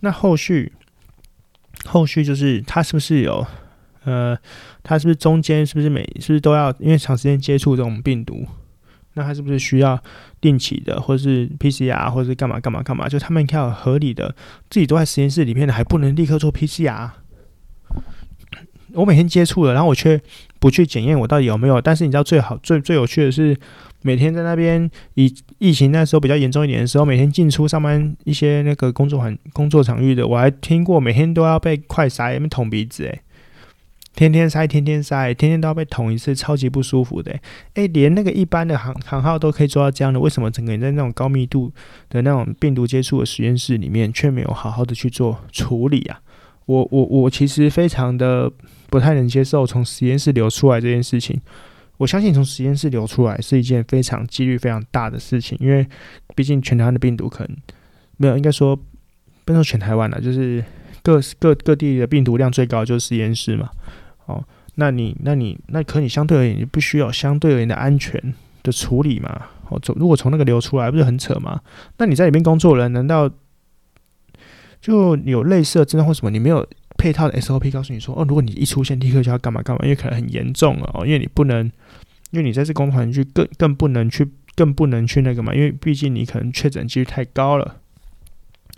[0.00, 0.72] 那后续，
[1.84, 3.46] 后续就是他是不是有，
[4.02, 4.36] 呃，
[4.82, 8.44] 他是不是中间是不是每是不是都要因为长时间接触这种病毒？
[9.16, 9.98] 那他是不是需要
[10.40, 13.08] 定期的，或是 PCR，或是干嘛干嘛干嘛？
[13.08, 14.36] 就他们应该要合理的，
[14.70, 17.10] 自己都在实验室里面的，还不能立刻做 PCR。
[18.92, 20.20] 我每天接触了，然后我却
[20.58, 21.80] 不去检验我到底有没有。
[21.80, 23.56] 但是你知道最好最最有趣的是，
[24.02, 33.20] 每天在那边以疫情那时候比较严重一点的时候，每天进出上班一些那个工作环工作场域的，我还听过每天都要被快筛，捅鼻子，诶。
[34.16, 37.38] 天天塞，天天塞，天天都要被捅一次，超级不舒服的。
[37.74, 41.70] 诶，连那个一般的航航号都可以做到这样的，为什么整个人在那种高密度
[42.08, 46.18] 的那种病毒接触的实验室里面，却没有好好的去做处理啊？
[46.64, 48.50] 我我我其实非常的
[48.88, 51.38] 不太能接受从实验室流出来这件事情。
[51.98, 55.86] 我相信从实验室流出来是一件非常几率非常大的事情，因为
[56.34, 57.56] 毕竟全台湾的病毒可能
[58.16, 58.74] 没有，应该说
[59.44, 60.64] 不能说全台湾了，就是
[61.02, 63.68] 各各各地的病毒量最高就是实验室嘛。
[64.26, 69.46] 哦，那你，那你，那可你相对而言，你不需要相对而言的安全的处理嘛？
[69.68, 71.60] 哦，从如果从那个流出来，不是很扯吗？
[71.98, 73.30] 那你在里面工作的人，难道
[74.80, 76.30] 就有类似的症状或什么？
[76.30, 76.64] 你没有
[76.98, 81.64] 配套的 SOP 告诉你说，哦，如果你一出现，立刻就要干嘛干嘛，因为可能很严重哦，因为你不能，
[82.30, 87.76] 因为你在这工作环境更更不能去，更不能去那个嘛，因为毕竟你可能确诊几率太高了。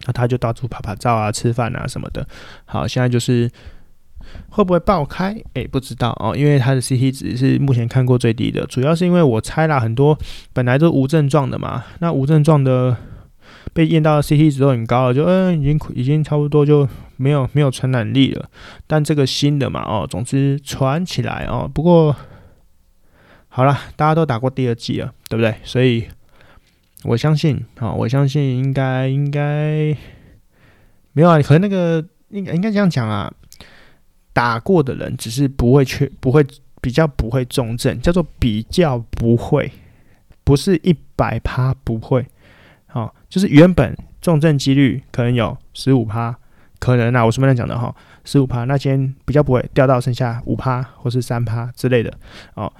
[0.06, 2.26] 那他就到处拍拍照啊，吃饭啊什么的。
[2.66, 3.50] 好，现在就是。
[4.50, 5.36] 会不会爆开？
[5.54, 10.18] 诶、不知道哦，因为它的 CT 值是目前看过最低的，主要是因为我猜啦，很多
[10.52, 12.96] 本来都无症状的嘛，那无症状的
[13.72, 18.48] 被验到 CT 值都很高了，就嗯，已经已经差不多就没有没有传染力了。
[18.86, 21.70] 但这个新的嘛，哦，总之传起来哦。
[21.72, 22.14] 不过
[23.48, 25.54] 好了，大家都打过第二剂了，对不对？
[25.64, 26.06] 所以
[27.04, 29.96] 我相信，啊，我相信应该应该
[31.12, 31.40] 没有啊。
[31.42, 33.32] 可能那个应该应该这样讲啊，
[34.38, 36.46] 打过的人只是不会缺，不会
[36.81, 39.68] 比较不会重症，叫做比较不会。
[40.44, 42.24] 不是一百趴不会，
[42.87, 46.38] 好、哦，就是原本重症几率可能有十五趴，
[46.79, 47.92] 可能啊，我随便讲的哈，
[48.24, 52.16] 十五趴，那今天比较不会掉到剩下五趴或是三趴之类的，
[52.55, 52.72] 哦，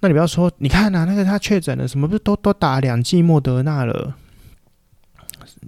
[0.00, 4.16] 那你不要说，你看呐、啊，那个他确诊了，什么不是都都打两剂莫德纳了，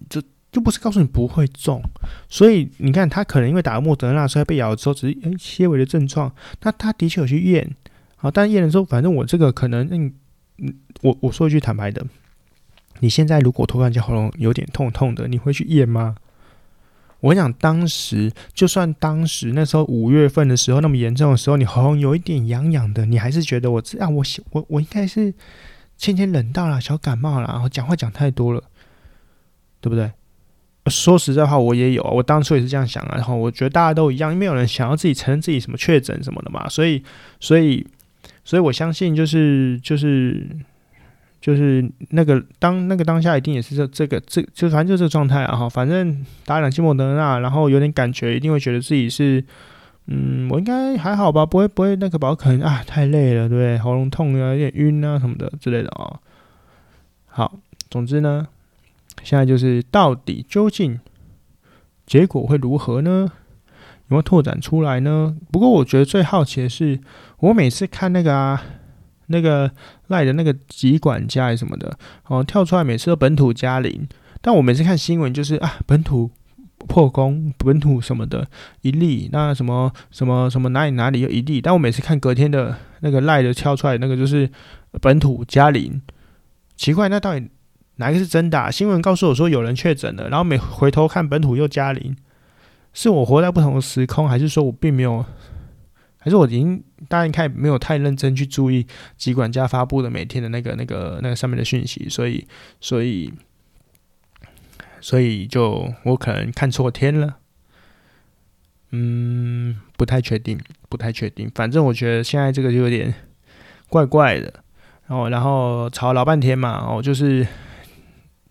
[0.08, 0.22] 就
[0.56, 1.82] 就不是告诉你不会中，
[2.28, 7.76] 所以你看他可能因为打了莫德纳，所以被咬的时候只是诶些微的症状，那他的确有去验，
[8.16, 10.14] 好，但验的时候，反正我这个可能嗯。
[11.02, 12.02] 我我说一句坦白的，
[13.00, 16.16] 你现在如果突然间喉咙有点痛痛的，你会去验吗？
[17.20, 25.34] 我想，当时就算当时那时候五月份的时候那么严重的时候，你喉咙有一点痒痒的，你还是觉得我这样，我我我应该是
[25.98, 28.62] 先前冷到了小感冒了，然后讲话讲太多了，
[29.82, 30.10] 对不对？
[30.88, 37.02] 说实在话，我也有啊，我当初也是这样想啊，然后我觉得大家都一样，因为没有人想要自己承认自己什么确诊什么的嘛，所以
[37.40, 37.86] 所以。
[38.44, 40.46] 所以我相信，就是就是
[41.40, 45.68] 就是那个当那个当下，一定也是这这个这就反正就这个状态啊哈。
[45.68, 49.42] 反正打两剂莫德纳，然后有点感觉，一定会觉得自己是
[50.06, 53.76] 嗯，我应该还好吧，不会不会那个吧，可能啊太累了，对？
[53.78, 56.20] 喉咙痛啊，有点晕啊什么的之类的啊。
[57.26, 57.58] 好，
[57.90, 58.46] 总之呢，
[59.22, 60.98] 现在就是到底究竟
[62.06, 63.30] 结果会如何呢？
[64.08, 65.36] 有没有拓展出来呢？
[65.50, 67.00] 不过我觉得最好奇的是，
[67.38, 68.62] 我每次看那个啊，
[69.26, 69.68] 那个
[70.06, 71.98] 赖的那个疾管家什么的，
[72.28, 74.06] 哦，跳出来每次都本土加零，
[74.40, 76.30] 但我每次看新闻就是啊，本土
[76.86, 78.46] 破功，本土什么的
[78.82, 84.48] 一例，那什么什么什么哪里哪里有一例，但我每次看隔天的那个赖的跳出来那个就是
[85.00, 86.00] 本土加零，
[86.76, 87.48] 奇怪，那到底
[87.96, 88.70] 哪个是真的啊？
[88.70, 92.16] 新闻告诉我说有人确诊了，然后每回头看本土又加零。
[92.92, 95.22] 是我活在不同的时空，还是说我并没有，
[96.16, 98.86] 还是我已经大家看没有太认真去注意
[99.18, 102.46] 疾管家发布的每天的那个、那个、那个上面的讯息，所以、
[102.80, 103.30] 所以、
[104.98, 107.36] 所以就我可能看错天了。
[108.92, 111.50] 嗯，不太确定，不太确定。
[111.54, 113.12] 反正我觉得现在这个就有点
[113.90, 114.52] 怪怪的。
[115.06, 117.46] 然后，然后吵老半天嘛，哦，就是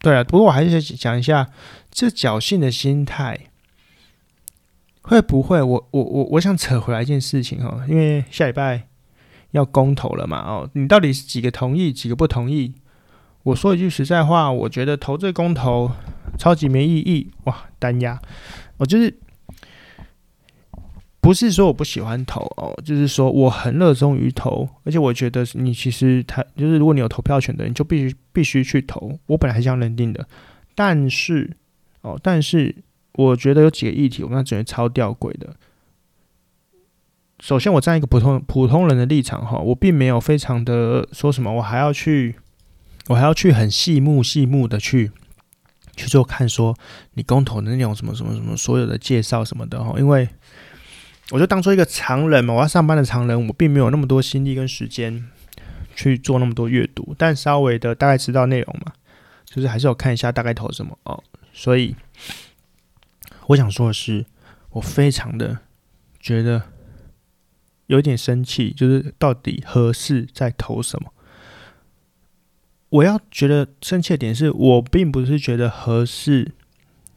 [0.05, 0.23] 对啊。
[0.23, 1.49] 不过我还是想讲一下
[1.89, 3.39] 这侥幸的心态。
[5.07, 5.61] 会不会？
[5.61, 8.87] 我我我我想扯回来一件事情哈，因为下礼拜
[9.51, 12.73] 要公投了嘛哦，你到底是几个同意，几个不同意？
[13.43, 15.91] 我说一句实在话，我觉得投这公投
[16.39, 18.19] 超级没意义哇，单压。
[18.77, 19.15] 我就是
[21.25, 29.17] 不是说我不喜欢投哦，就是说我很热衷于投，而且我觉得你其实他就是如果你有投票权的，你就必须必须去投。
[29.25, 30.27] 我本来还是这样认定的，
[30.75, 31.57] 但是
[32.01, 32.75] 哦，但是。
[33.17, 35.55] 我觉得有几个议题，我跟他觉得超吊诡的。
[37.39, 42.35] 首先，我站一个普通普通人的立场哈，我并没有非常的说什么，我还要去，
[43.07, 45.13] 我还要去很细目细目的去
[45.95, 46.75] 去做看，说
[47.13, 50.27] 你公投的那种什么什么什么所有的介绍什么的哈，因为
[51.31, 55.27] 我就当做一个常人嘛，我要上班的常人，我并没有那么多心力跟时间
[55.95, 58.93] 去做那么多阅读，但稍微的大概知道内容嘛，
[59.45, 61.95] 就是还是要看一下大概投什么哦，所以。
[63.47, 64.25] 我想说的是，
[64.71, 65.59] 我非常的
[66.19, 66.63] 觉得
[67.85, 71.13] 有点生气，就是到底合适在投什么？
[72.89, 76.53] 我要觉得生气的点是我并不是觉得合适，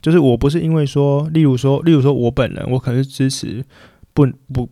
[0.02, 3.64] 就是我不是因为说，例如说，例如说我本人，我可能是支持
[4.18, 4.68] 不不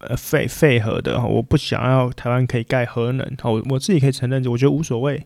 [0.00, 5.24] 呃废废核的，我不想要台湾可以盖核能，好，我自己可以承认，我觉得无所谓。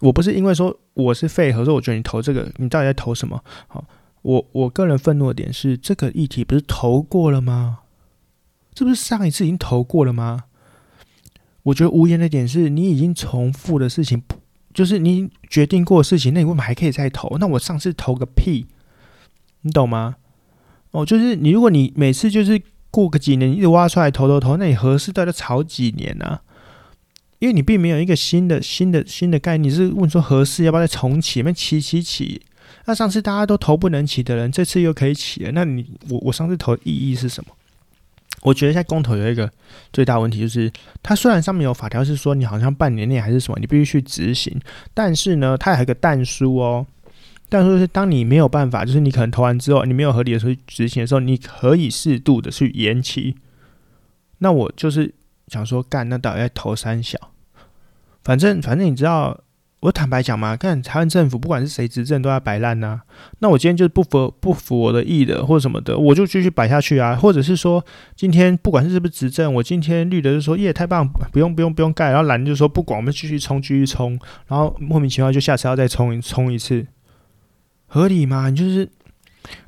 [0.00, 3.44] 我不是因为说我是废核，说我觉得你投这个，你到底在投什么？
[3.68, 3.84] 好。
[4.22, 7.78] 我我个人愤怒的点是，这个议题不是投过了吗？
[8.74, 10.46] 这不是上一次已经投过了吗？
[11.62, 14.20] 我觉得无言的点是，你已经重复的事情，
[14.74, 17.38] 就是你决定过的事情，那你为什么还可以再投？
[17.38, 18.66] 那我上次投个屁，
[19.62, 20.16] 你懂吗？
[20.90, 26.42] 哦，就是你，如果你每次就是过个几年一直挖出来投投投，那你合适都要炒几年呢、啊？
[27.38, 31.42] 因为你并没有一个新的新的新的概念，你是问说合适要不要再重启？
[31.42, 32.42] 那起起起。
[32.86, 35.52] 那上次大家都投不能起的人，这次又可以起了。
[35.52, 37.50] 那你我我上次投的意义是什么？
[38.42, 39.50] 我觉得现在公投有一个
[39.92, 40.72] 最大问题，就是
[41.02, 44.58] 它虽然上面有法条是说你好像半年内还是什么，你必须去执行，
[44.94, 46.86] 但是呢，它还有个但书哦。
[47.48, 53.36] 但是，是当你没有办法，就是你可能投完之后，你没有合理的去执行的时候，你可以适度的去延期。
[54.38, 55.14] 那我就是
[55.48, 57.18] 想说，干那到底要投三小？
[58.22, 59.40] 反正反正你知道。
[59.82, 63.00] 我坦白讲嘛，看台湾政府不管是谁执政都要摆烂呐。
[63.38, 67.14] 那我今天就是不服不服我的意的或者什么的，我就继续摆下去啊。
[67.14, 67.84] 或者是说，
[68.16, 76.84] 今天不管是是不是执政，我今天绿的就说耶太棒，不用不用不用盖，然后蓝就说不管，我们继续冲继续冲，然后莫名其妙就下次要再冲一冲一次，
[77.88, 78.48] 合理吗？
[78.50, 78.88] 你就是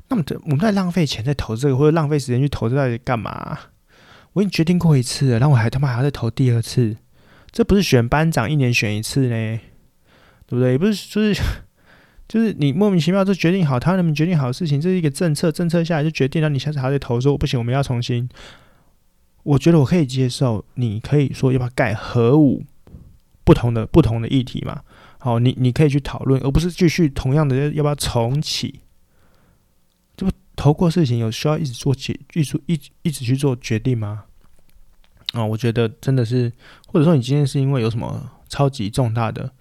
[0.07, 3.59] 那么的，我们在浪费钱在投这个，或者浪费时间去投这到底干嘛？
[4.33, 6.95] 我已经决定过一次了，然后我还他妈还要再投第二次，
[7.51, 9.59] 这不是选班长一年选一次呢？
[10.45, 10.71] 对不对？
[10.71, 11.41] 也不是，就是
[12.27, 18.29] 就是你莫名其妙就决定好，他能不能决定好事情，这是一个政策，政策下来就决定了，你下次还得投说不行，我们要重新。
[19.43, 22.63] 我觉得我可以接受，你可以说要不要盖核武，
[23.43, 24.81] 不同的不同的议题嘛。
[25.21, 28.81] 好，你你可以去讨论，而不是继续同样的要不要重启。
[30.17, 34.25] 这不投过事情有需要一直做决，一直一一直去做决定吗？
[35.33, 36.51] 啊，我觉得真的是，
[36.87, 39.51] 或者说你今天是因为有什么超级重大的。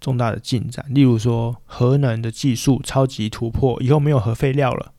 [0.00, 4.92] 重大的进展，例如说核能的技术超级突破，以后没有核废料了，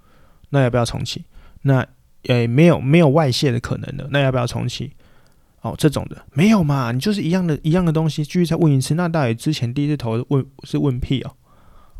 [0.49, 1.23] 那要不要重启？
[1.61, 1.87] 那
[2.23, 4.91] 诶、没有没有外泄的可能了，那要不要重启？
[5.61, 6.91] 哦，这种的没有嘛？
[6.91, 8.95] 你就是一样的一样的东西，继续再问一次。
[8.95, 11.31] 那到底之前第一次投问是问屁哦？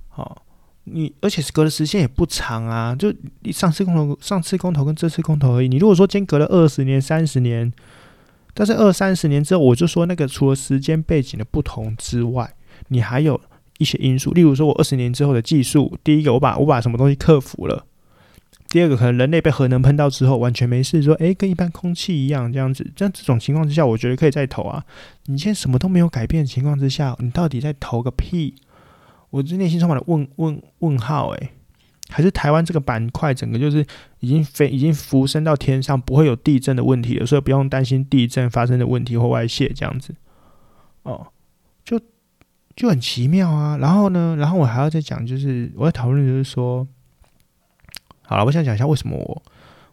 [0.08, 0.42] 好、哦，
[0.86, 5.68] 你而且是隔的时间也不长啊，就你上次公投上次公投跟这次公投而已。
[5.68, 7.72] 你如果说间隔了二十年三十年，
[8.54, 12.54] 但是二三十年之后，我就说那个除了时间背景的不同之外。
[12.88, 13.40] 你还有
[13.78, 17.84] 一些因素，例如说，我二十年之后的技术，第一个，我把我把什么东西克服了；
[18.70, 22.84] 第二个，可能人类被核能喷到之后完全没事，说，诶，跟一般空气一样这样子。
[22.96, 24.86] 像这种情况之下，我觉得可以再投啊。
[25.26, 28.54] 你现在什么都没有改变的情况之下，你到底在投个屁？
[29.32, 31.30] 我这内心充满了问问问号。
[31.30, 31.50] 诶，
[32.10, 33.86] 还是台湾这个板块整个就是
[34.20, 40.14] 已经飞已经浮升到天上，不会有地震的问题了，所以不用担心地震发生的问题或外泄这样子。
[41.04, 41.28] 哦，
[41.84, 42.00] 就。
[42.76, 46.88] 就很奇妙啊，然后呢，然后我还要再讲，就是我在讨论，就是说，
[48.30, 49.42] 好了，我想讲一下为什么我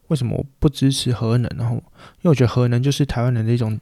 [0.08, 3.80] 为什么我不支持核能，然后因为我觉得核能就是台湾人的一种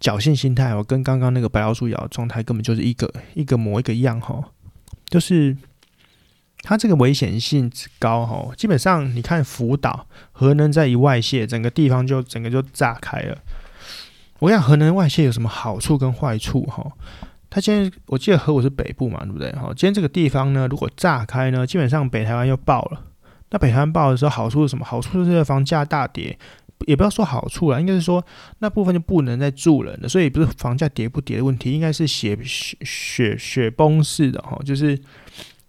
[0.00, 4.42] 侥幸心态，我跟刚刚那个白老鼠咬的状态根本就是一个一个模一个样哈，
[5.08, 5.56] 就是
[6.62, 13.38] 它这个危险性之高哈，基本上你看福岛核能在一外泄，整个地方就整个就炸开了。
[14.40, 16.84] 我跟你讲核能外泄有什么好处跟坏处哈？
[17.48, 19.54] 他今天我记得核武是北部嘛，对不对？
[19.54, 23.02] 好，今天这个地方呢，如果炸开呢，基本上北台湾又爆了。
[23.56, 24.84] 那北台湾爆的时候，好处是什么？
[24.84, 26.38] 好处就是房价大跌，
[26.86, 28.22] 也不要说好处了，应该是说
[28.58, 30.06] 那部分就不能再住人了。
[30.06, 34.94] 所以不是房价跌不跌的问题，应该是雪雪雪雪崩式的哈，就是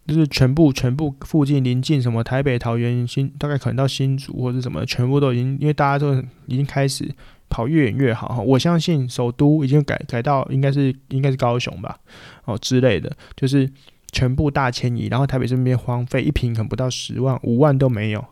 [0.05, 7.09] 就是全部全部附近临近什么台北、桃园、新，大概可能到新竹或者什么，全部都已经因为大家都已经开始。
[7.49, 8.41] 跑越远越好哈！
[8.41, 11.97] 我相信首都已经改改到应该是应该是高雄吧，
[12.43, 13.71] 哦之类的，就是
[14.17, 18.25] 全部大迁移，然后台北这边荒废，一坪可能不到十万，五万都没有。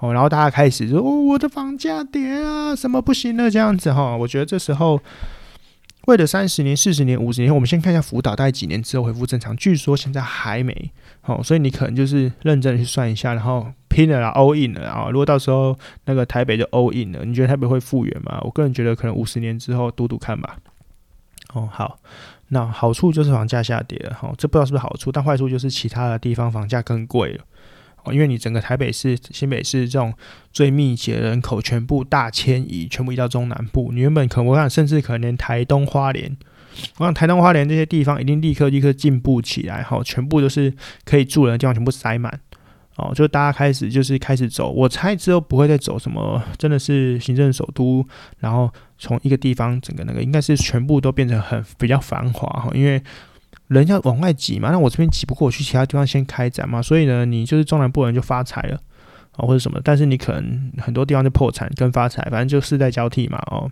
[0.00, 4.16] 哦，然后大家开始说哦，我的房价跌啊，什么不行了这样子哈。
[4.16, 5.00] 我觉得这时候
[6.06, 10.90] 为了三十年、四十年、五十年，我们先看一下福岛大概几年之后恢复正常，据说现在还没。
[11.22, 13.68] 哦，所以你可能就是认真的去算一下，然后。
[13.88, 15.08] 拼了啦，all in 了啊！
[15.10, 18.38] 如果到时候那个台北就 all in 了，你觉得台北会复原吗？
[18.42, 20.58] 我个人觉得可能五十年之后赌赌看吧。
[21.54, 21.98] 哦，好，
[22.48, 27.44] 那好处就是房价下跌了，哈，这不知道是不是好处，但坏处就是其他的地方房价更贵了。
[28.04, 30.14] 哦，因为你整个台北市、新北市这种
[30.52, 33.90] 最密集的人口全部大迁移，全部移到中南部。
[33.92, 36.36] 你原本可能我想，甚至可能连台东花莲，
[36.98, 40.72] 我想台东花莲这些地方一定立刻立刻进步起来，哈，全部都是
[41.04, 42.40] 可以住人的地方，全部塞满。
[42.96, 48.04] 哦，就大家开始就是开始走，我猜之后不会再走什么，真的是行政首都，
[48.38, 53.02] 然后从一个地方整个那个应该是全部都变成很比较繁华哈，因为
[53.68, 58.80] 人要往外挤嘛，那我这边挤不过，我去其他地方先开展嘛，所以呢，你就是中南部人就发财了
[59.32, 63.70] 啊，或者什么，但是你可能很多地方就破产跟发财，反正就世代交替嘛哦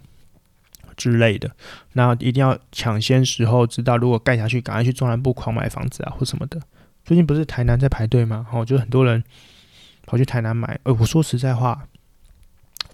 [0.97, 1.51] 之类的，
[1.93, 6.61] 那一定要抢先时候知道，如果盖下去，赶快去中南部狂买房子啊或什么的。
[7.05, 8.47] 最近不是台南在排队吗？
[8.53, 9.23] 哦，就很多人
[10.07, 10.79] 跑去台南买。
[10.83, 11.87] 呃，我说实在话，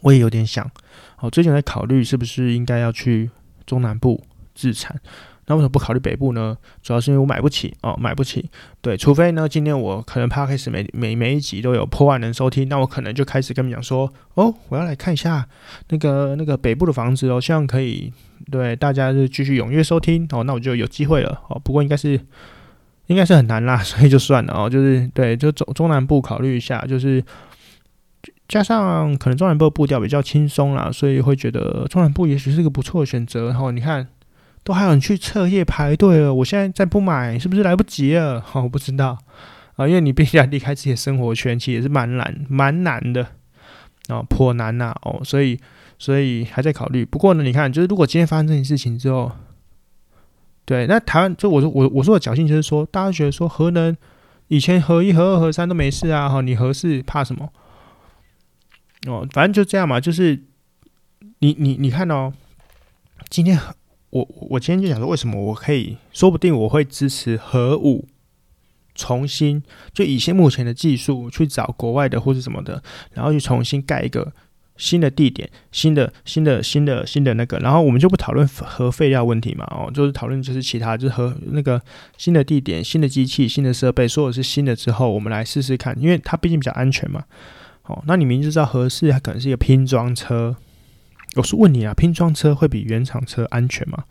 [0.03, 0.71] 我也有点想。
[1.19, 3.31] 哦，最近在考虑是不是应该要去
[3.67, 4.23] 中南部
[4.55, 5.01] 自产。
[5.47, 6.57] 那为什么不考虑北部呢？
[6.83, 8.49] 主要是因为我买不起哦，买不起。
[8.81, 15.49] 对，除非呢，今天我可能 Podcast 每每每一集都有破万人收听，那我可能就开始跟你讲说，哦，我要来看一下
[15.89, 18.13] 那个那个北部的房子哦，希望可以
[18.51, 21.61] 对大家就继续踊跃收听哦，那我就有机会了哦。
[21.65, 22.21] 不过应该是。
[23.09, 24.71] 应该是很难啦，所以就算了哦。
[24.71, 27.23] 就是对，就中中南部考虑一下，就是
[28.49, 33.49] 加上可能中南部步调比较轻松啦，所以会觉得中南部也许是个不错的选择。
[33.49, 34.09] 然后你看，
[34.63, 38.41] 都还有人去彻夜排队了，我现在再不买，是不是来不及了？
[38.41, 39.19] 好，我不知道
[39.77, 43.27] 啊，因为你必须要离开自己的生活圈，其实也是蛮难蛮难的
[44.09, 45.59] 哦，颇难呐哦，所以
[45.99, 47.05] 所以还在考虑。
[47.05, 49.33] 不过呢，你看，就是如果今天发生这件事情之后。
[50.65, 53.95] 对，那台湾就我说我我说的侥幸就是说，大家觉得说核能
[54.47, 57.49] 以前核一、核二、核三都没事啊，哈，你核四怕什么？
[59.07, 60.43] 哦，反正就这样嘛，就是
[61.39, 62.33] 你你你看哦，
[63.29, 63.59] 今天
[64.11, 68.09] 我我今天就想说，为什么我可以，说不定我会支持核武
[68.95, 72.83] 重新就以现目前的技术去找国外的或是什么的，
[73.13, 74.33] 然后去重新盖一个。
[74.75, 81.81] 新的地点，新的、新的、新的、新的那个，然后我们就不讨论核废料问题嘛，哦，就是讨论就是其他，就是核那个
[82.17, 87.23] 新的地点、新的机器、新的设备，所有是新的之后，我们来试试看，因为它毕竟比较安全嘛。
[87.85, 90.57] 哦，那你明知道合适它可能是一个拼装车，
[91.37, 94.05] 我是问你啊，拼装车会比原厂车安全吗？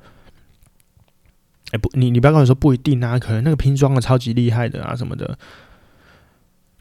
[1.72, 5.38] 哎，不，你你不要跟我说不一定啊，可能那个拼装的超级厉害的啊什么的。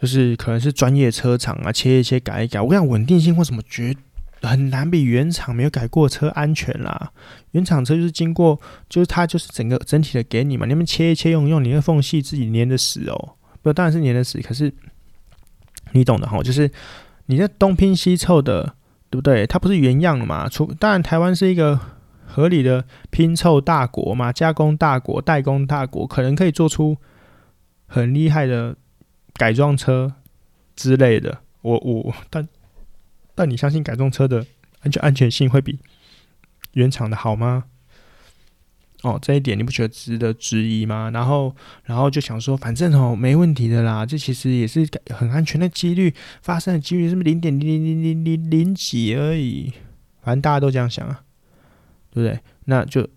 [0.00, 2.58] 就是可能是专业车厂啊，切一切改一改。
[2.58, 3.94] 我跟你讲，稳定性或什么绝
[4.40, 7.12] 很难比原厂没有改过车安全啦？
[7.50, 13.36] 原厂车就是经过，就是它就是整个整体的给你嘛，你们切一切用用，你那缝隙自己粘的死哦。
[13.60, 14.72] 不，当然是粘的死，可是
[15.92, 16.70] 你懂的哈，就是
[17.26, 18.74] 你这东拼西凑的，
[19.10, 19.46] 对不对？
[19.46, 20.48] 它不是原样的嘛？
[20.48, 21.80] 除当然台湾是一个
[22.26, 26.96] 合理的拼凑大国嘛，加工大国、代工大国，可能可以做出
[27.86, 28.76] 很厉害的。
[29.34, 30.16] 改装车
[30.76, 32.46] 之类的，我我但
[33.34, 34.44] 但你相信改装车的
[34.82, 35.78] 安全安全性会比
[36.74, 37.64] 原厂的好吗？
[39.02, 41.10] 哦，这一点你不觉得值得质疑吗？
[41.12, 49.72] 然后然后就想说，反正哦没问题的啦，这其实也是很安全的几率，发生的几率是不是零点零零零零零零几而已？
[50.22, 51.22] 反正大家都这样想啊，
[52.10, 52.40] 对不对？
[52.66, 53.08] 那就。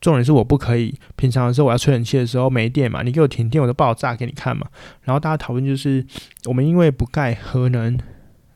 [0.00, 4.66] 重点是我不可以，平常的时候我要吹冷气的时候没电嘛，你给我停电我就爆炸给你看嘛。
[5.02, 6.02] 然后大家讨论就是，
[6.46, 7.98] 我们因为不盖核能，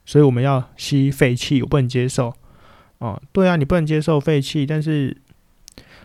[0.07, 2.33] 所以我们要吸废气，我不能接受。
[2.97, 5.15] 哦，对啊，你不能接受废气，但是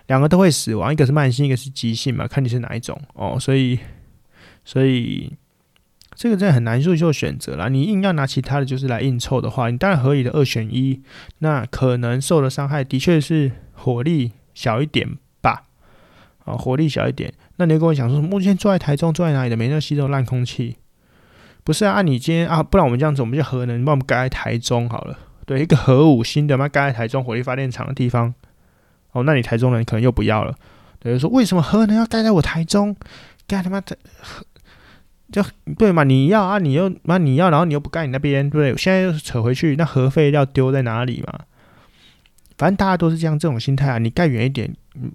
[0.10, 3.38] 两个都会死亡，一个是慢性，一个是急性嘛，看你是哪一种哦。
[3.40, 3.78] 所以，
[4.66, 5.32] 所以
[6.16, 7.70] 这个真的很难做做选择啦。
[7.70, 11.04] 你硬要拿其他的就是来硬凑的话，你当然合理的二选一，
[11.38, 15.08] 那可能受的伤害的确是火力小一点
[15.42, 15.68] 吧。
[16.46, 20.78] 啊，火力小一点，那你就跟我讲说，目前住在台中，住在哪里的，没那吸这种烂空气？
[21.64, 25.20] 不是啊，按你今天啊，不然我们这样子，我们就核能，帮我们盖在台中好了。
[25.46, 28.34] 对，一个核武新的嘛，盖在台中火力发电厂的地方。
[29.12, 30.56] 哦，那你台中人可能又不要了。
[31.00, 32.96] 等于说，为什么核能要盖在我台中？
[33.48, 33.98] 盖他妈的，
[35.32, 35.44] 就
[35.78, 36.04] 对嘛？
[36.04, 38.78] 你要啊，你又那你要，然后你又不盖你那边，对不对？
[38.78, 41.40] 现在又扯回去，那核废料丢在哪里嘛？
[42.58, 44.70] 反正大家都是这样这种心态啊，你盖远一点。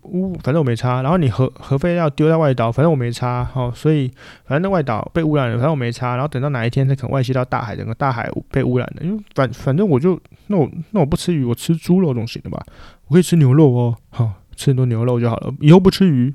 [0.05, 1.03] 呜、嗯，反正我没差。
[1.03, 3.45] 然后你核核废料丢在外岛，反正我没差。
[3.45, 4.11] 好、哦，所以
[4.47, 6.15] 反正那外岛被污染了，反正我没差。
[6.15, 12.65] 然后等到哪一天它可能外泄到大海，整个大海被污染了，因为反反正我就那我那我不吃鱼，我吃猪肉总行的吧？
[13.09, 15.55] 我可以吃牛肉哦，好、吃很多牛肉就好了。
[15.61, 16.35] 以后不吃鱼。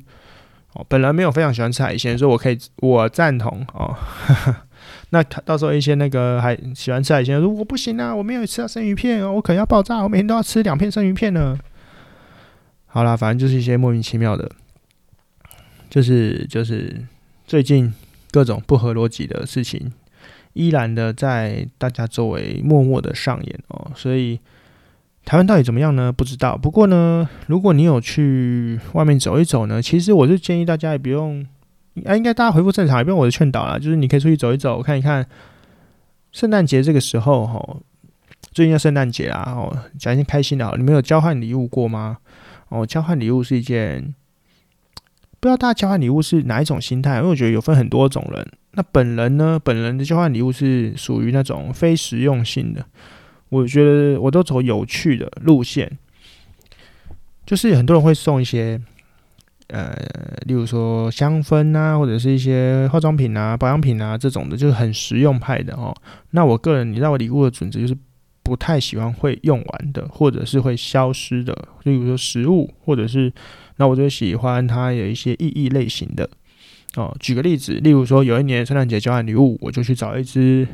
[0.74, 3.98] 哦，本来没有非常喜欢吃海鲜，所以我可以我赞同哦。
[5.10, 11.58] 那到时候一些那个还喜欢吃海鲜，说我不行啊，我没有吃到生鱼片哦，我可能要爆炸，我每天都要吃两片生鱼片呢。
[12.86, 14.52] 好啦，反正就是一些莫名其妙的，
[15.90, 17.04] 就是就是
[17.48, 17.92] 最近
[18.30, 19.92] 各种不合逻辑的事情，
[20.54, 23.92] 依然的在大家周围默默的上演哦。
[23.96, 24.40] 所以
[25.30, 26.12] 台湾到底怎么样呢？
[26.12, 26.58] 不知道。
[26.58, 31.46] 不过呢，如果你有去外面走一走呢，其实我是建议大家也不用，
[32.04, 33.78] 啊，应该大家恢复正常，也不用我的劝导啦。
[33.78, 35.24] 就是你可以出去走一走，看一看。
[36.32, 37.80] 圣诞节这个时候，吼，
[38.52, 40.74] 最近要圣诞节啦，哦，讲一些开心的。
[40.78, 42.18] 你们有交换礼物过吗？
[42.70, 44.16] 哦，交换礼物是一件，
[45.40, 48.48] 不知道大家交换礼物是哪一种心态，因为我觉得有分很多种人。
[48.72, 52.84] 那本人呢，本人的交换礼物是属于那种非实用性的，
[53.50, 55.97] 我觉得我都走有趣的路线，
[57.45, 58.80] 就是很多人会送一些，
[59.68, 59.93] 呃，
[60.45, 65.95] 例如说香氛啊，或者是一些化妆品啊、保养品啊这种的，就是很实用派的哦。
[66.32, 67.95] 那我个人，你知道我礼物的准则就是。
[68.41, 73.32] 不太喜欢会用完的，或者是会消失的，例如说食物，或者是
[73.76, 76.28] 那我就喜欢它有一些意义类型的
[76.95, 77.16] 哦。
[77.20, 80.68] 举个例子，例如说有一年圣诞节交换礼物，我就去找一只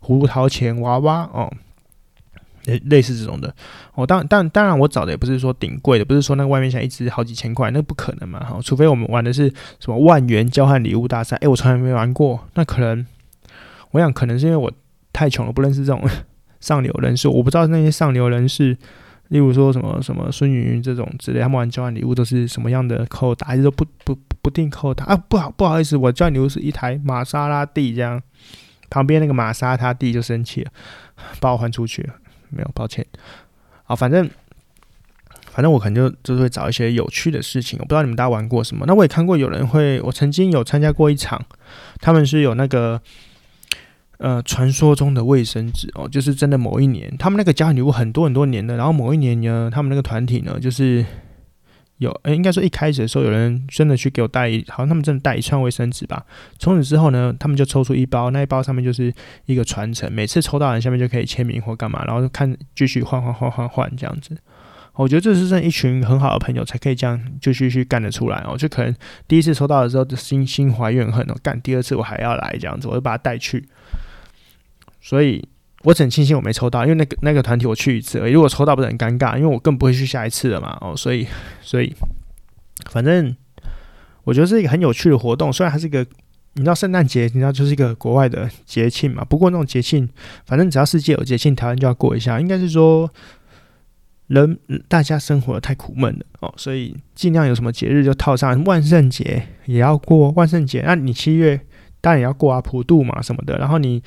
[0.00, 1.52] 胡桃钱娃娃哦。
[2.64, 3.54] 类类似这种的。
[3.94, 8.40] 哦，当当当然，我找的也不是说顶贵的，不是说那个外面像一只好几千块，那不可能嘛。
[8.40, 9.48] 哈，除非我们玩的是
[9.78, 12.46] 什么万元交换礼物大赛，诶、我从来没玩过。
[12.54, 13.06] 那可能，
[13.92, 14.72] 我想可能是因为我
[15.12, 16.02] 太穷了，不认识这种
[16.60, 18.76] 上流人士，我不知道那些上流人士。
[19.28, 25.16] 例如说什么什么孙云云这种之类，他们玩交换礼物都是什么样的扣打，还是都不不不定扣打啊？
[25.16, 28.20] 不好不好意思，我交换礼物是一台玛莎拉蒂这样，
[28.90, 30.72] 旁边那个玛莎他弟就生气了，
[31.40, 32.14] 把我换出去了，
[32.50, 33.06] 没有抱歉。
[33.84, 34.28] 好，反正
[35.50, 38.84] 反正我可能就就是会找一些有趣的事情，我不知道你们大家玩过什么。
[38.86, 41.44] 那我也看过有人会，我曾经有参加过一场，
[42.00, 43.00] 他们是有那个。
[44.22, 51.02] 呃，传说中的卫生纸哦，就是真的某一年，他们那个交换礼物很多很多年的，然后某一年呢，他们那个团体呢，就是
[52.00, 56.24] 有，呃，应该说一开始的时候，有人真的去给我带一，好像他们真的带一串卫生纸吧。
[56.58, 59.12] 从此之后呢，他们就抽出一包，那一包上面就是
[59.44, 64.34] 一个传承，每次抽到人下面就可以签名或干嘛，然后看继续换换换换换这样子。
[64.94, 68.56] 我觉得这是这一群很好的朋友才可以这样就继续干得出来哦。
[68.56, 68.94] 就可能
[69.28, 73.68] 第一次抽到的时候就心心怀怨恨哦，干第二次我还要来这样子，我就把它带去。
[75.02, 75.46] 所以
[75.82, 80.76] 我很庆幸我没抽到，因为那个那个团体我去一次而已，如果抽到不是很尴尬，因为我更不会去下一次了嘛。
[80.82, 81.26] 哦，所以
[81.62, 81.94] 所以
[82.90, 83.34] 反正
[84.24, 85.50] 我觉得是一个很有趣的活动。
[85.50, 86.04] 虽然它是一个，
[86.52, 89.24] 你知道圣诞节，你知道就是一个国外的节庆嘛。
[89.24, 90.06] 不过那种节庆，
[90.44, 92.38] 反正只要世界有节庆，台湾就要过一下。
[92.38, 93.10] 应该是说
[94.26, 98.62] 人大家生活太苦闷了哦，所以尽量有什么节日就套上。
[98.64, 101.58] 万圣节也要过，万圣节那你七月
[102.02, 103.56] 当然也要过啊，普渡嘛什么的。
[103.56, 104.02] 然后你。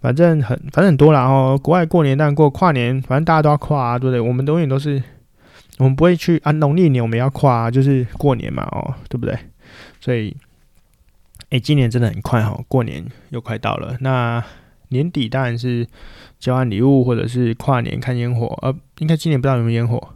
[0.00, 1.58] 反正很，反正很多啦哦。
[1.60, 4.20] 国外过年当然过跨年，反正大家都要跨啊，对不对？
[4.20, 5.02] 我们永远都是，
[5.78, 6.52] 我们不会去啊。
[6.52, 9.36] 农历年我们要跨啊，就是过年嘛，哦，对不对？
[10.00, 10.36] 所以，
[11.50, 13.96] 哎，今年真的很快哈，过年又快到了。
[14.00, 14.42] 那
[14.90, 15.84] 年底当然是
[16.38, 18.56] 交换礼物，或者是跨年看烟火。
[18.62, 20.10] 呃，应该今年不知道有没有烟火，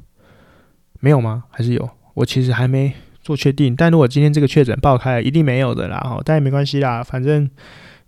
[1.00, 1.42] 没有吗？
[1.50, 1.90] 还是有？
[2.14, 3.74] 我其实还没做确定。
[3.74, 5.98] 但如果今天这个确诊爆开了，一定没有的啦。
[5.98, 7.50] 哈，但也没关系啦，反正。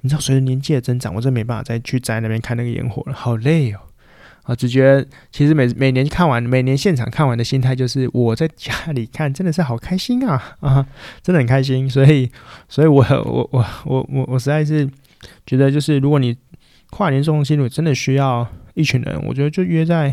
[0.05, 3.81] 你知道，随着年纪的增长，我真没办法再去在那边看那个烟火了，好累哦！
[4.43, 10.87] 啊，只觉得其实每每年看完，每年现场看完的心态就是我在家里看，真的是好开心啊啊，
[11.23, 11.89] 真的很开心。
[11.89, 12.31] 所以，
[12.69, 14.87] 所以我我我我我我实在是
[15.47, 16.37] 觉得，就是如果你
[16.91, 20.09] 跨年这种心理真的需要一群人，我觉得就约在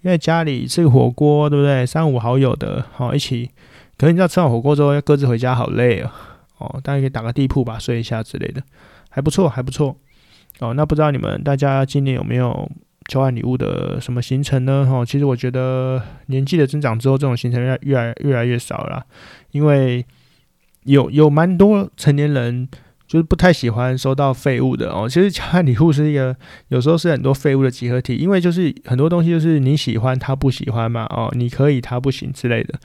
[0.00, 1.86] 约在家里吃个火锅，对不对？
[1.86, 3.48] 三五好友的，好一起。
[3.96, 6.10] 可是你知道，吃完火锅之后要各自回家，好累哦。
[6.58, 8.60] 哦，大家可以打个地铺吧，睡一下之类的。
[9.14, 9.96] 还不错，还不错
[10.58, 10.74] 哦。
[10.74, 12.68] 那不知道你们大家今年有没有
[13.06, 14.84] 交换礼物的什么行程呢？
[14.90, 19.06] 哈，其实我觉得年纪的增长之后，这种行程越越来越来越少了，
[19.52, 20.04] 因为
[20.82, 22.68] 有有蛮多成年人
[23.06, 25.08] 就是不太喜欢收到废物的哦。
[25.08, 26.36] 其实交换礼物是一个
[26.70, 32.80] 有时候是很多废物的集合体，因为就是很多东西就是你喜欢他不喜欢嘛，哦，你可以他不行之类的。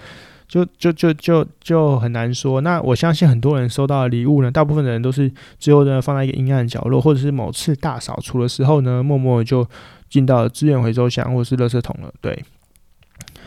[0.50, 2.60] 就就就就就很难说。
[2.60, 9.66] 那我相信很多人收到的礼物呢，大部分的人都是最后呢放在一个阴暗角落，或者是某次大扫除的时候呢，默默就
[10.10, 12.12] 进到资源回收箱或者是垃圾桶了。
[12.20, 12.44] 对，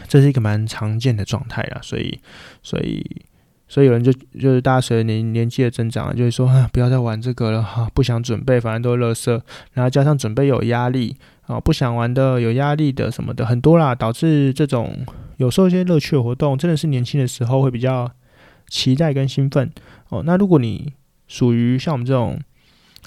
[0.06, 1.80] 这是一个蛮常见的状态啦。
[1.82, 2.20] 所以，
[2.62, 3.04] 所以，
[3.72, 9.40] 所以有人就就是大家随着年年纪的增长，就会说啊，不要再玩这个了哈，不想准备，反正都是垃圾，
[9.72, 11.16] 然后加上准备有压力
[11.46, 15.06] 啊，不想玩的有压力的什么的很多啦，导致这种。
[15.38, 18.12] 有时候一些乐趣的活动，真的是年轻的时候会比较
[18.68, 19.72] 期待跟兴奋
[20.10, 20.22] 哦。
[20.26, 20.92] 那如果你
[21.26, 22.38] 属于像我们这种，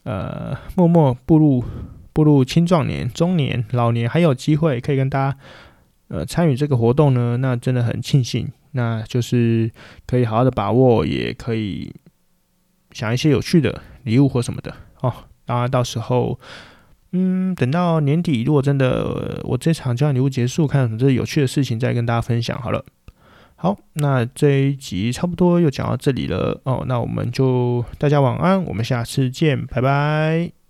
[0.03, 1.63] 呃，默默步入
[2.11, 5.37] 步入青壮年、中年、老年，还有机会可以跟大家
[6.07, 8.49] 呃参与这个活动呢，那真的很庆幸。
[8.75, 9.71] 那就是
[10.05, 11.91] 可以好好的把握，也可以
[12.91, 14.71] 想一些有趣的礼物或什么的
[15.01, 15.11] 哦。
[15.45, 16.39] 当然到时候。
[17.17, 22.83] 嗯，等到年底，如果真的我这场交换礼物结束，看有什么这有趣的事情，再跟大家分享好了。
[23.55, 30.64] 好，那这一集差不多又讲到这里了哦，那我们就大家晚安，我们下次见，拜拜。